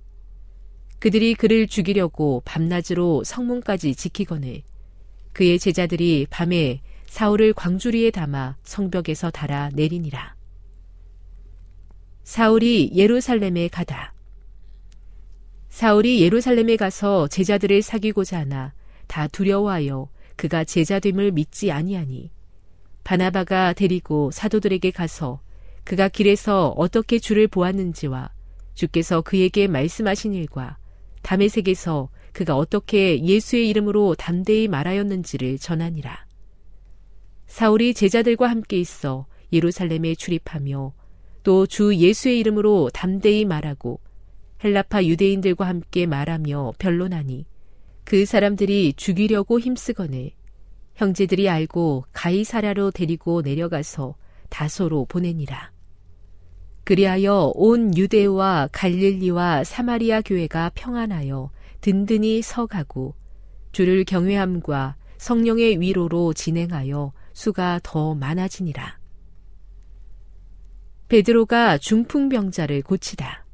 그들이 0.98 1.36
그를 1.36 1.68
죽이려고 1.68 2.42
밤낮으로 2.46 3.24
성문까지 3.24 3.94
지키거늘 3.94 4.64
그의 5.34 5.60
제자들이 5.60 6.26
밤에 6.32 6.82
사울을 7.06 7.54
광주리에 7.54 8.10
담아 8.10 8.58
성벽에서 8.64 9.30
달아 9.30 9.70
내리니라. 9.76 10.36
사울이 12.24 12.94
예루살렘에 12.96 13.68
가다. 13.68 14.16
사울이 15.70 16.24
예루살렘에 16.24 16.76
가서 16.76 17.28
제자들을 17.28 17.84
사귀고자 17.84 18.40
하나 18.40 18.74
다 19.06 19.28
두려워하여 19.28 20.10
그가 20.38 20.64
제자됨을 20.64 21.34
믿지 21.34 21.72
아니하니 21.72 22.32
바나바가 23.04 23.74
데리고 23.74 24.32
사도들에게 24.32 24.92
가서 24.92 25.42
그가 25.84 26.08
길에서 26.10 26.70
어떻게 26.78 27.20
주를 27.20 27.48
보았는지와 27.48 28.30
주께서 28.74 29.22
그에게 29.22 29.68
말씀하신 29.68 30.34
일과 30.34 30.78
담의 31.22 31.50
색에서 31.50 32.10
그가 32.32 32.56
어떻게 32.56 33.22
예수의 33.24 33.68
이름으로 33.70 34.16
담대히 34.16 34.68
말하였는지를 34.68 35.58
전하니라. 35.58 36.26
사울이 37.48 37.94
제자들과 37.94 38.50
함께 38.50 38.80
있어 38.80 39.26
예루살렘에 39.52 40.16
출입하며 40.16 40.94
또 41.44 41.66
주 41.66 41.96
예수의 41.96 42.40
이름으로 42.40 42.90
담대히 42.94 43.46
말하고 43.46 44.00
헬라파 44.64 45.04
유대인들과 45.04 45.68
함께 45.68 46.06
말하며 46.06 46.74
변론하니 46.78 47.46
그 48.04 48.26
사람들이 48.26 48.94
죽이려고 48.96 49.60
힘쓰거늘 49.60 50.32
형제들이 50.96 51.50
알고 51.50 52.06
가이사라로 52.14 52.92
데리고 52.92 53.42
내려가서 53.42 54.16
다소로 54.50 55.06
보내니라. 55.06 55.72
그리하여 56.84 57.52
온 57.56 57.96
유대와 57.96 58.70
갈릴리와 58.72 59.64
사마리아 59.64 60.22
교회가 60.22 60.72
평안하여 60.76 61.52
든든히 61.80 62.42
서가고 62.42 63.16
주를 63.72 64.04
경외함과 64.04 64.96
성령의 65.18 65.80
위로로 65.80 66.34
진행하여 66.34 67.14
수가 67.34 67.80
더 67.84 68.16
많아지니라. 68.16 69.00
베드로가 71.08 71.78
중풍병자를 71.78 72.82
고치다. 72.82 73.46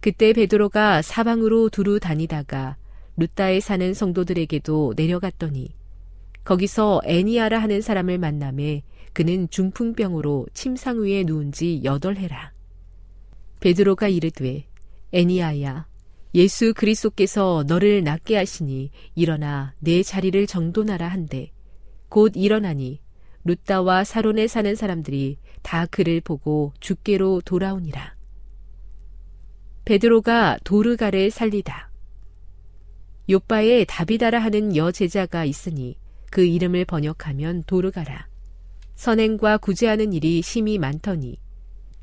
그때 0.00 0.32
베드로가 0.32 1.02
사방으로 1.02 1.68
두루 1.68 2.00
다니다가 2.00 2.76
루따에 3.16 3.60
사는 3.60 3.92
성도들에게도 3.92 4.94
내려갔더니 4.96 5.74
거기서 6.50 7.02
애니아라 7.04 7.60
하는 7.60 7.80
사람을 7.80 8.18
만남에 8.18 8.82
그는 9.12 9.48
중풍병으로 9.50 10.48
침상 10.52 11.00
위에 11.00 11.22
누운 11.22 11.52
지 11.52 11.80
여덟 11.84 12.16
해라. 12.16 12.52
베드로가 13.60 14.08
이르되 14.08 14.66
애니아야 15.12 15.86
예수 16.34 16.74
그리스도께서 16.74 17.64
너를 17.68 18.02
낫게 18.02 18.36
하시니 18.36 18.90
일어나 19.14 19.74
내 19.78 20.02
자리를 20.02 20.44
정돈하라 20.48 21.06
한데 21.06 21.52
곧 22.08 22.32
일어나니 22.34 23.00
루따와 23.44 24.02
사론에 24.02 24.48
사는 24.48 24.74
사람들이 24.74 25.38
다 25.62 25.86
그를 25.86 26.20
보고 26.20 26.72
죽게로 26.80 27.42
돌아오니라. 27.44 28.16
베드로가 29.84 30.58
도르가를 30.64 31.30
살리다. 31.30 31.92
요빠에 33.28 33.84
다비다라 33.84 34.40
하는 34.40 34.74
여제자가 34.74 35.44
있으니 35.44 35.96
그 36.30 36.44
이름을 36.44 36.84
번역하면 36.84 37.64
도르가라. 37.66 38.28
선행과 38.94 39.58
구제하는 39.58 40.12
일이 40.12 40.42
심히 40.42 40.78
많더니 40.78 41.38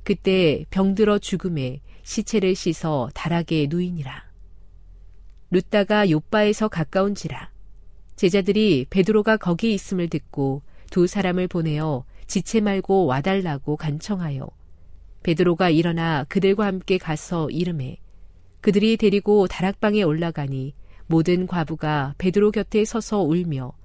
그때 0.04 0.66
병들어 0.70 1.20
죽음에 1.20 1.82
시체를 2.04 2.56
씻어 2.56 3.10
다락에 3.14 3.68
누이니라. 3.70 4.28
루따가 5.50 6.10
요빠에서 6.10 6.68
가까운지라 6.68 7.52
제자들이 8.18 8.86
베드로가 8.90 9.38
거기 9.38 9.74
있음을 9.74 10.10
듣고 10.10 10.62
두 10.90 11.08
사람을 11.08 11.48
보내어 11.48 12.04
지체 12.26 12.60
말고 12.60 13.06
와달라고 13.06 13.78
간청하여 13.78 14.50
베드로가 15.24 15.70
일어나 15.70 16.26
그들과 16.26 16.66
함께 16.66 16.98
가서 16.98 17.50
이름해 17.50 17.98
그들이 18.60 18.98
데리고 18.98 19.48
다락방에 19.48 20.04
올라가니 20.04 20.74
모든 21.06 21.48
과부가 21.48 22.16
베드로 22.18 22.52
곁에 22.52 22.84
서서 22.84 23.22
울며 23.22 23.77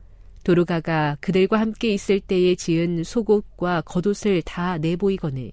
도르가가 0.45 1.17
그들과 1.21 1.61
함께 1.61 1.93
있을 1.93 2.21
때에 2.21 2.55
지은 2.55 3.05
속옷과 3.05 3.83
겉옷을 3.83 4.43
다 4.43 4.79
내보이거늘. 4.79 5.53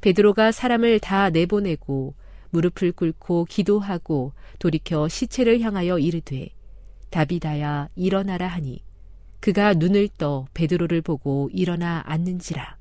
베드로가 0.00 0.52
사람을 0.52 1.00
다 1.00 1.30
내보내고 1.30 2.14
무릎을 2.50 2.92
꿇고 2.92 3.46
기도하고 3.46 4.32
돌이켜 4.58 5.08
시체를 5.08 5.60
향하여 5.60 5.98
이르되 5.98 6.48
다비다야 7.10 7.88
일어나라 7.96 8.46
하니. 8.48 8.80
그가 9.40 9.74
눈을 9.74 10.08
떠 10.16 10.46
베드로를 10.54 11.02
보고 11.02 11.50
일어나 11.52 12.02
앉는지라. 12.06 12.78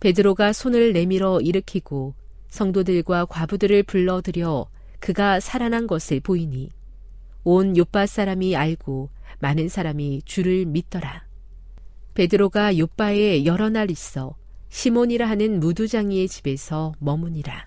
베드로가 0.00 0.52
손을 0.52 0.92
내밀어 0.92 1.40
일으키고 1.40 2.14
성도들과 2.48 3.26
과부들을 3.26 3.82
불러들여 3.84 4.68
그가 5.00 5.40
살아난 5.40 5.86
것을 5.86 6.20
보이니 6.20 6.70
온 7.44 7.76
요빠 7.76 8.06
사람이 8.06 8.56
알고 8.56 9.10
많은 9.40 9.68
사람이 9.68 10.22
주를 10.24 10.64
믿더라. 10.64 11.26
베드로가 12.14 12.78
요빠에 12.78 13.44
여러 13.44 13.68
날 13.68 13.90
있어 13.90 14.36
시몬이라 14.68 15.28
하는 15.28 15.60
무두장이의 15.60 16.28
집에서 16.28 16.92
머무니라. 16.98 17.66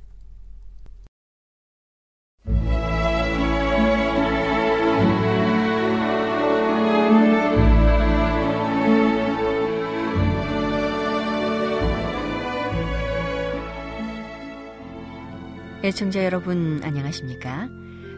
애청자 15.83 16.25
여러분 16.25 16.81
안녕하십니까? 16.83 17.69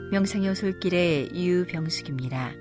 명상의 0.10 0.50
오솔길의 0.52 1.36
유병숙입니다. 1.36 2.54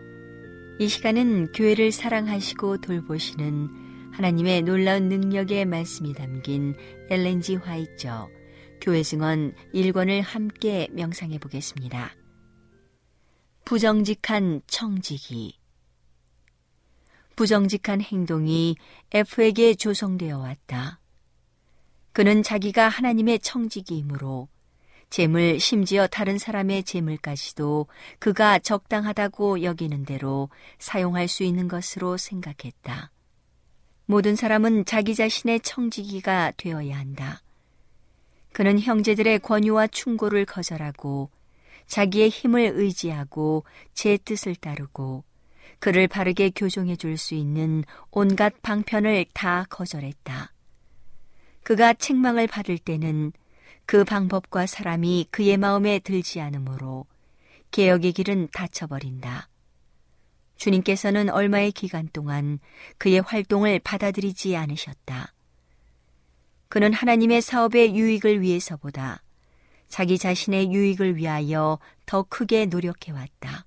이 0.80 0.88
시간은 0.88 1.52
교회를 1.52 1.92
사랑하시고 1.92 2.80
돌보시는 2.80 4.10
하나님의 4.12 4.62
놀라운 4.62 5.08
능력의 5.08 5.64
말씀이 5.64 6.12
담긴 6.12 6.74
엘렌지 7.08 7.54
화이처 7.54 8.28
교회 8.80 9.02
증언 9.04 9.54
1권을 9.72 10.22
함께 10.22 10.88
명상해 10.90 11.38
보겠습니다. 11.38 12.16
부정직한 13.64 14.62
청지기 14.66 15.56
부정직한 17.36 18.00
행동이 18.00 18.74
F에게 19.12 19.74
조성되어 19.74 20.38
왔다. 20.38 20.98
그는 22.12 22.42
자기가 22.42 22.88
하나님의 22.88 23.38
청지기이므로 23.38 24.48
재물 25.10 25.60
심지어 25.60 26.06
다른 26.06 26.38
사람의 26.38 26.84
재물까지도 26.84 27.86
그가 28.18 28.58
적당하다고 28.58 29.62
여기는 29.62 30.04
대로 30.04 30.50
사용할 30.78 31.28
수 31.28 31.42
있는 31.42 31.68
것으로 31.68 32.16
생각했다. 32.16 33.10
모든 34.06 34.36
사람은 34.36 34.84
자기 34.84 35.14
자신의 35.14 35.60
청지기가 35.60 36.52
되어야 36.56 36.98
한다. 36.98 37.42
그는 38.52 38.80
형제들의 38.80 39.40
권유와 39.40 39.88
충고를 39.88 40.44
거절하고 40.44 41.30
자기의 41.86 42.28
힘을 42.30 42.72
의지하고 42.74 43.64
제 43.94 44.16
뜻을 44.16 44.54
따르고 44.56 45.24
그를 45.78 46.08
바르게 46.08 46.50
교정해 46.54 46.96
줄 46.96 47.16
수 47.16 47.34
있는 47.34 47.84
온갖 48.10 48.54
방편을 48.62 49.26
다 49.32 49.66
거절했다. 49.68 50.52
그가 51.62 51.94
책망을 51.94 52.46
받을 52.46 52.78
때는 52.78 53.32
그 53.86 54.02
방법과 54.02 54.66
사람이 54.66 55.28
그의 55.30 55.56
마음에 55.56 56.00
들지 56.00 56.40
않으므로 56.40 57.06
개혁의 57.70 58.12
길은 58.12 58.48
닫혀버린다. 58.52 59.48
주님께서는 60.56 61.30
얼마의 61.30 61.70
기간 61.70 62.08
동안 62.12 62.58
그의 62.98 63.20
활동을 63.20 63.78
받아들이지 63.78 64.56
않으셨다. 64.56 65.32
그는 66.68 66.92
하나님의 66.92 67.40
사업의 67.42 67.94
유익을 67.94 68.40
위해서보다 68.40 69.22
자기 69.88 70.18
자신의 70.18 70.72
유익을 70.72 71.16
위하여 71.16 71.78
더 72.06 72.24
크게 72.24 72.66
노력해왔다. 72.66 73.66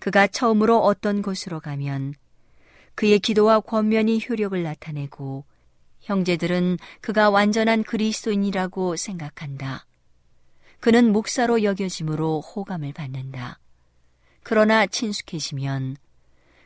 그가 0.00 0.26
처음으로 0.26 0.80
어떤 0.80 1.22
곳으로 1.22 1.60
가면 1.60 2.12
그의 2.94 3.20
기도와 3.20 3.60
권면이 3.60 4.20
효력을 4.28 4.62
나타내고 4.62 5.44
형제들은 6.00 6.78
그가 7.00 7.30
완전한 7.30 7.82
그리스도인이라고 7.82 8.96
생각한다. 8.96 9.86
그는 10.80 11.12
목사로 11.12 11.62
여겨짐으로 11.62 12.40
호감을 12.40 12.92
받는다. 12.92 13.58
그러나 14.42 14.86
친숙해지면 14.86 15.96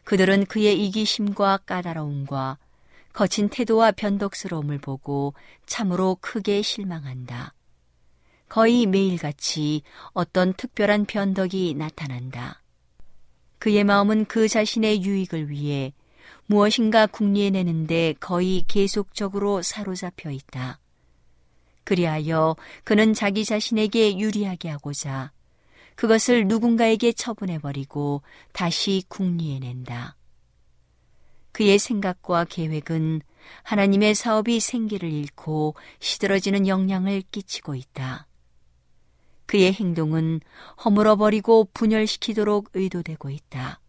그들은 0.05 0.47
그의 0.47 0.85
이기심과 0.87 1.59
까다로움과 1.59 2.59
거친 3.13 3.49
태도와 3.49 3.93
변덕스러움을 3.93 4.79
보고 4.79 5.35
참으로 5.67 6.17
크게 6.21 6.63
실망한다. 6.63 7.55
거의 8.49 8.87
매일같이 8.87 9.83
어떤 10.13 10.53
특별한 10.53 11.07
변덕이 11.07 11.75
나타난다. 11.77 12.63
그의 13.59 13.85
마음은 13.85 14.27
그 14.27 14.49
자신의 14.49 15.05
유익을 15.05 15.51
위해 15.51 15.93
무엇인가 16.47 17.07
궁리해내는데 17.07 18.15
거의 18.21 18.65
계속적으로 18.69 19.63
사로잡혀 19.63 20.31
있다. 20.31 20.81
그리하여 21.85 22.57
그는 22.85 23.13
자기 23.15 23.45
자신에게 23.45 24.19
유리하게 24.19 24.69
하고자 24.69 25.33
그것을 25.95 26.47
누군가에게 26.47 27.13
처분해버리고 27.13 28.23
다시 28.53 29.05
궁리해낸다. 29.09 30.17
그의 31.53 31.79
생각과 31.79 32.45
계획은 32.45 33.21
하나님의 33.63 34.15
사업이 34.15 34.61
생기를 34.61 35.13
잃고 35.13 35.75
시들어지는 36.01 36.67
영향을 36.67 37.23
끼치고 37.31 37.75
있다. 37.75 38.27
그의 39.47 39.73
행동은 39.75 40.41
허물어버리고 40.83 41.69
분열시키도록 41.75 42.71
의도되고 42.73 43.29
있다. 43.29 43.82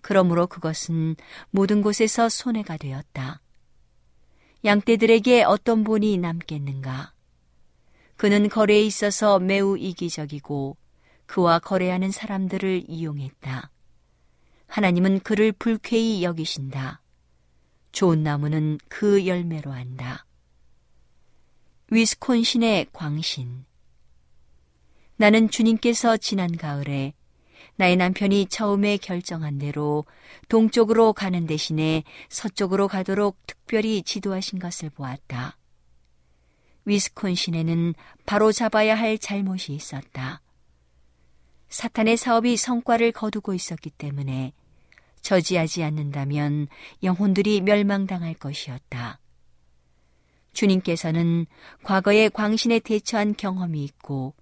그러므로 0.00 0.46
그것은 0.46 1.16
모든 1.50 1.82
곳에서 1.82 2.28
손해가 2.28 2.76
되었다. 2.76 3.40
양떼들에게 4.64 5.44
어떤 5.44 5.84
본이 5.84 6.18
남겠는가? 6.18 7.12
그는 8.16 8.48
거래에 8.48 8.82
있어서 8.82 9.38
매우 9.38 9.78
이기적이고 9.78 10.76
그와 11.26 11.58
거래하는 11.58 12.10
사람들을 12.10 12.84
이용했다. 12.88 13.70
하나님은 14.66 15.20
그를 15.20 15.52
불쾌히 15.52 16.22
여기신다. 16.22 17.02
좋은 17.92 18.22
나무는 18.22 18.78
그 18.88 19.26
열매로 19.26 19.72
한다. 19.72 20.26
위스콘신의 21.90 22.88
광신. 22.92 23.64
나는 25.16 25.50
주님께서 25.50 26.16
지난 26.16 26.56
가을에 26.56 27.14
나의 27.76 27.96
남편이 27.96 28.46
처음에 28.46 28.96
결정한 28.98 29.58
대로 29.58 30.04
동쪽으로 30.48 31.12
가는 31.12 31.46
대신에 31.46 32.04
서쪽으로 32.28 32.88
가도록 32.88 33.38
특별히 33.46 34.02
지도하신 34.02 34.58
것을 34.58 34.90
보았다. 34.90 35.56
위스콘신에는 36.84 37.94
바로 38.26 38.52
잡아야 38.52 38.94
할 38.96 39.18
잘못이 39.18 39.72
있었다. 39.72 40.42
사탄의 41.68 42.16
사업이 42.16 42.56
성과를 42.56 43.12
거두고 43.12 43.54
있었기 43.54 43.90
때문에 43.90 44.52
저지하지 45.22 45.84
않는다면 45.84 46.68
영혼들이 47.02 47.60
멸망당할 47.60 48.34
것이었다. 48.34 49.20
주님께서는 50.52 51.46
과거에 51.84 52.28
광신에 52.28 52.80
대처한 52.80 53.34
경험이 53.36 53.84
있고 53.84 54.34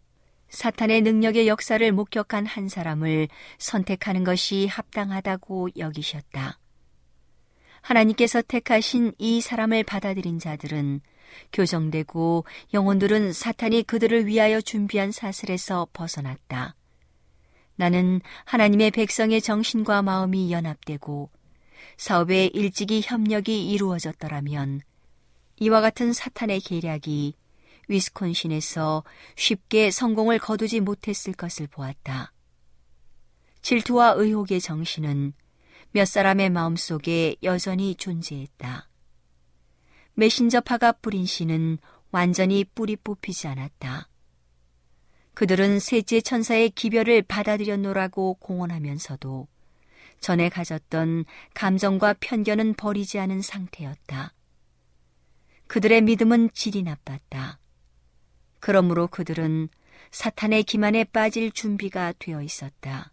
사탄의 0.48 1.02
능력의 1.02 1.46
역사를 1.46 1.92
목격한 1.92 2.46
한 2.46 2.68
사람을 2.68 3.28
선택하는 3.58 4.24
것이 4.24 4.66
합당하다고 4.66 5.70
여기셨다. 5.76 6.58
하나님께서 7.80 8.42
택하신 8.42 9.12
이 9.18 9.40
사람을 9.40 9.84
받아들인 9.84 10.38
자들은 10.38 11.00
교정되고 11.52 12.44
영혼들은 12.74 13.32
사탄이 13.32 13.82
그들을 13.84 14.26
위하여 14.26 14.60
준비한 14.60 15.12
사슬에서 15.12 15.86
벗어났다. 15.92 16.74
나는 17.76 18.20
하나님의 18.44 18.90
백성의 18.90 19.40
정신과 19.40 20.02
마음이 20.02 20.50
연합되고 20.50 21.30
사업에 21.96 22.46
일찍이 22.46 23.02
협력이 23.04 23.70
이루어졌더라면 23.70 24.80
이와 25.60 25.80
같은 25.80 26.12
사탄의 26.12 26.60
계략이 26.60 27.34
위스콘신에서 27.88 29.04
쉽게 29.36 29.90
성공을 29.90 30.38
거두지 30.38 30.80
못했을 30.80 31.32
것을 31.32 31.66
보았다. 31.66 32.32
질투와 33.62 34.12
의혹의 34.16 34.60
정신은 34.60 35.32
몇 35.90 36.06
사람의 36.06 36.50
마음속에 36.50 37.36
여전히 37.42 37.94
존재했다. 37.94 38.88
메신저 40.14 40.60
파가 40.60 40.92
뿌린 40.92 41.26
씨는 41.26 41.78
완전히 42.10 42.64
뿌리 42.64 42.96
뽑히지 42.96 43.46
않았다. 43.48 44.08
그들은 45.34 45.78
셋째 45.78 46.20
천사의 46.20 46.70
기별을 46.70 47.22
받아들였노라고 47.22 48.34
공언하면서도 48.34 49.46
전에 50.20 50.48
가졌던 50.48 51.24
감정과 51.54 52.14
편견은 52.20 52.74
버리지 52.74 53.20
않은 53.20 53.40
상태였다. 53.40 54.34
그들의 55.68 56.02
믿음은 56.02 56.50
질이 56.54 56.82
나빴다. 56.82 57.60
그러므로 58.60 59.06
그들은 59.06 59.68
사탄의 60.10 60.64
기만에 60.64 61.04
빠질 61.04 61.50
준비가 61.52 62.12
되어 62.18 62.42
있었다. 62.42 63.12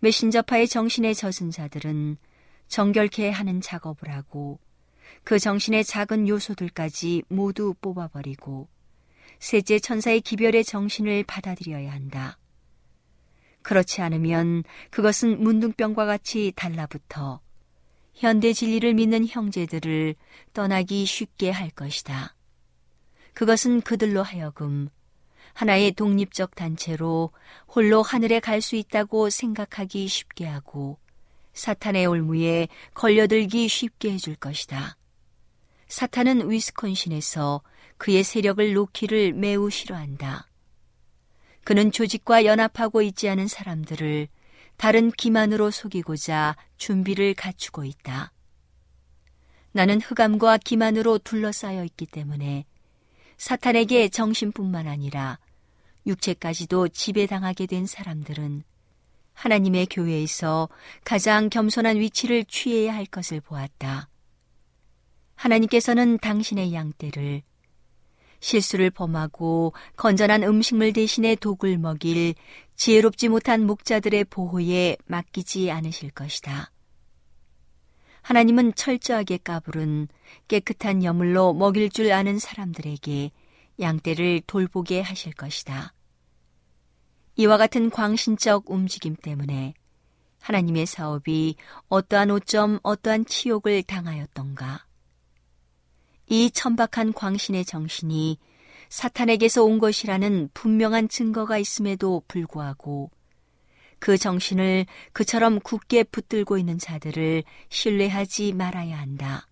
메신저파의 0.00 0.68
정신에 0.68 1.12
젖은 1.14 1.50
자들은 1.50 2.16
정결케 2.68 3.30
하는 3.30 3.60
작업을 3.60 4.10
하고 4.10 4.60
그 5.24 5.38
정신의 5.38 5.84
작은 5.84 6.28
요소들까지 6.28 7.24
모두 7.28 7.74
뽑아버리고 7.80 8.68
셋째 9.40 9.78
천사의 9.78 10.20
기별의 10.20 10.64
정신을 10.64 11.24
받아들여야 11.24 11.90
한다. 11.90 12.38
그렇지 13.62 14.00
않으면 14.00 14.64
그것은 14.90 15.42
문둥병과 15.42 16.06
같이 16.06 16.52
달라붙어 16.54 17.40
현대 18.14 18.52
진리를 18.52 18.94
믿는 18.94 19.26
형제들을 19.26 20.14
떠나기 20.52 21.04
쉽게 21.04 21.50
할 21.50 21.70
것이다. 21.70 22.34
그것은 23.38 23.82
그들로 23.82 24.24
하여금 24.24 24.88
하나의 25.54 25.92
독립적 25.92 26.56
단체로 26.56 27.30
홀로 27.68 28.02
하늘에 28.02 28.40
갈 28.40 28.60
수 28.60 28.74
있다고 28.74 29.30
생각하기 29.30 30.08
쉽게 30.08 30.44
하고 30.44 30.98
사탄의 31.52 32.06
올무에 32.06 32.66
걸려들기 32.94 33.68
쉽게 33.68 34.10
해줄 34.10 34.34
것이다. 34.34 34.96
사탄은 35.86 36.50
위스콘신에서 36.50 37.62
그의 37.96 38.24
세력을 38.24 38.72
놓기를 38.72 39.34
매우 39.34 39.70
싫어한다. 39.70 40.48
그는 41.62 41.92
조직과 41.92 42.44
연합하고 42.44 43.02
있지 43.02 43.28
않은 43.28 43.46
사람들을 43.46 44.26
다른 44.76 45.12
기만으로 45.12 45.70
속이고자 45.70 46.56
준비를 46.76 47.34
갖추고 47.34 47.84
있다. 47.84 48.32
나는 49.70 50.00
흑암과 50.00 50.58
기만으로 50.58 51.18
둘러싸여 51.18 51.84
있기 51.84 52.06
때문에 52.06 52.64
사탄에게 53.38 54.08
정신뿐만 54.08 54.86
아니라 54.86 55.38
육체까지도 56.06 56.88
지배당하게 56.88 57.66
된 57.66 57.86
사람들은 57.86 58.64
하나님의 59.32 59.86
교회에서 59.86 60.68
가장 61.04 61.48
겸손한 61.48 61.98
위치를 61.98 62.44
취해야 62.44 62.94
할 62.94 63.06
것을 63.06 63.40
보았다. 63.40 64.08
하나님께서는 65.36 66.18
당신의 66.18 66.74
양떼를 66.74 67.42
실수를 68.40 68.90
범하고 68.90 69.72
건전한 69.96 70.42
음식물 70.42 70.92
대신에 70.92 71.36
독을 71.36 71.78
먹일 71.78 72.34
지혜롭지 72.74 73.28
못한 73.28 73.64
목자들의 73.64 74.24
보호에 74.24 74.96
맡기지 75.06 75.70
않으실 75.70 76.10
것이다. 76.10 76.72
하나님은 78.28 78.74
철저하게 78.74 79.38
까부른 79.38 80.06
깨끗한 80.48 81.02
여물로 81.02 81.54
먹일 81.54 81.88
줄 81.88 82.12
아는 82.12 82.38
사람들에게 82.38 83.30
양떼를 83.80 84.42
돌보게 84.46 85.00
하실 85.00 85.32
것이다. 85.32 85.94
이와 87.36 87.56
같은 87.56 87.88
광신적 87.88 88.70
움직임 88.70 89.16
때문에 89.16 89.72
하나님의 90.40 90.84
사업이 90.84 91.56
어떠한 91.88 92.30
오점, 92.30 92.80
어떠한 92.82 93.24
치욕을 93.24 93.82
당하였던가. 93.84 94.84
이 96.26 96.50
천박한 96.50 97.14
광신의 97.14 97.64
정신이 97.64 98.36
사탄에게서 98.90 99.64
온 99.64 99.78
것이라는 99.78 100.50
분명한 100.52 101.08
증거가 101.08 101.56
있음에도 101.56 102.22
불구하고 102.28 103.10
그 103.98 104.16
정신을 104.16 104.86
그처럼 105.12 105.60
굳게 105.60 106.04
붙들고 106.04 106.58
있는 106.58 106.78
자들을 106.78 107.42
신뢰하지 107.68 108.52
말아야 108.52 108.98
한다. 108.98 109.48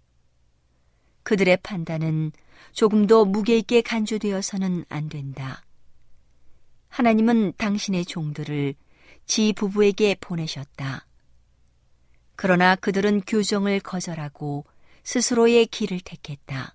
그들의 1.23 1.59
판단은 1.63 2.33
조금도 2.73 3.25
무게 3.25 3.59
있게 3.59 3.83
간주되어서는 3.83 4.85
안 4.89 5.09
된다. 5.09 5.63
하나님은 6.89 7.55
당신의 7.59 8.05
종들을 8.05 8.75
지 9.27 9.53
부부에게 9.53 10.17
보내셨다. 10.21 11.07
그러나 12.37 12.77
그들은 12.77 13.23
교정을 13.23 13.81
거절하고 13.81 14.65
스스로의 15.03 15.67
길을 15.67 16.01
택했다. 16.05 16.75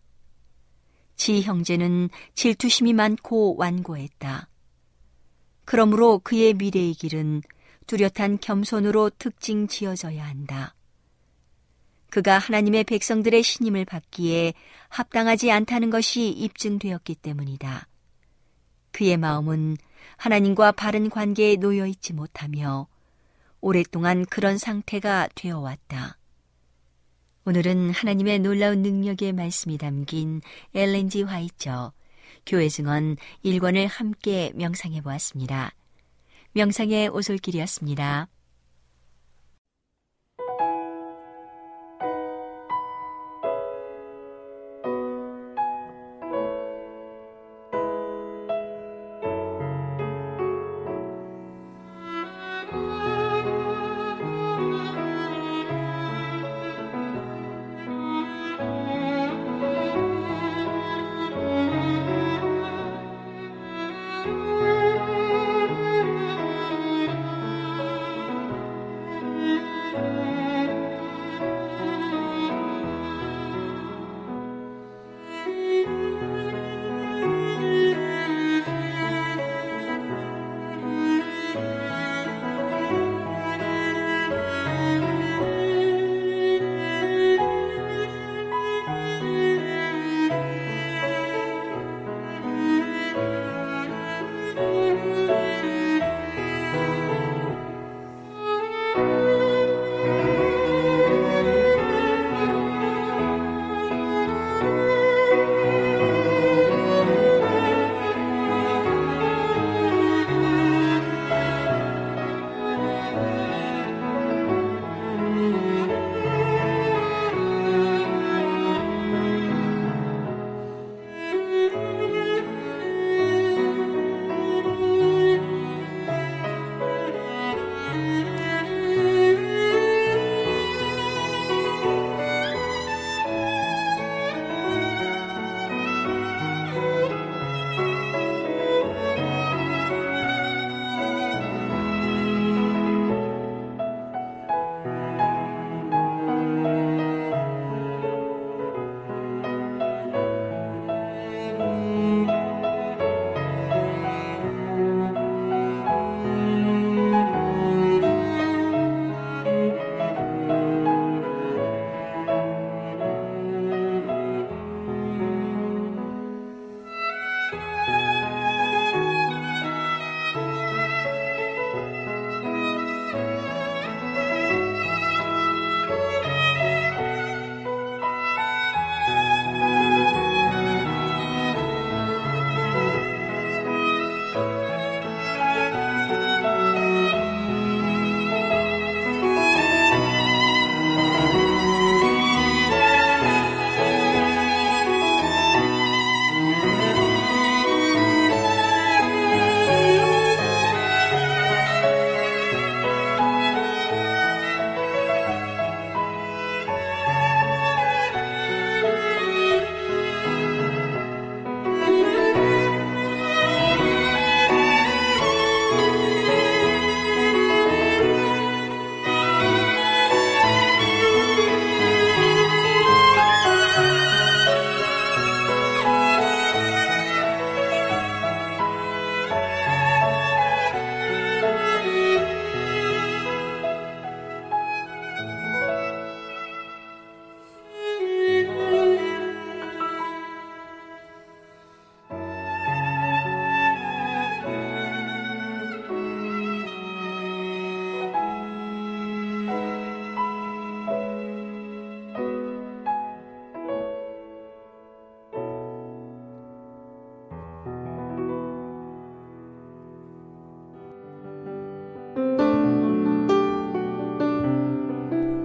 지 1.16 1.42
형제는 1.42 2.10
질투심이 2.34 2.94
많고 2.94 3.56
완고했다. 3.58 4.50
그러므로 5.66 6.20
그의 6.20 6.54
미래의 6.54 6.94
길은 6.94 7.44
뚜렷한 7.92 8.40
겸손으로 8.40 9.10
특징 9.18 9.68
지어져야 9.68 10.26
한다. 10.26 10.74
그가 12.10 12.38
하나님의 12.38 12.86
백성들의 12.86 13.44
신임을 13.44 13.84
받기에 13.84 14.54
합당하지 14.88 15.52
않다는 15.52 15.90
것이 15.90 16.30
입증되었기 16.30 17.16
때문이다. 17.16 17.90
그의 18.94 19.18
마음은 19.18 19.76
하나님과 20.16 20.72
바른 20.72 21.10
관계에 21.10 21.58
놓여 21.58 21.86
있지 21.86 22.14
못하며 22.14 22.88
오랫동안 23.60 24.26
그런 24.26 24.58
상태가 24.58 25.28
되어 25.36 25.60
왔다. 25.60 26.18
오늘은 27.44 27.90
하나님의 27.90 28.40
놀라운 28.40 28.84
능력의 28.84 29.34
말씀이 29.34 29.78
담긴 29.78 30.40
엘렌지 30.74 31.24
화이처 31.24 31.92
교회 32.46 32.70
증언 32.70 33.18
1권을 33.44 33.88
함께 33.90 34.54
명상해 34.56 35.02
보았습니다. 35.02 35.74
명상의 36.54 37.08
오솔길이었습니다. 37.10 38.28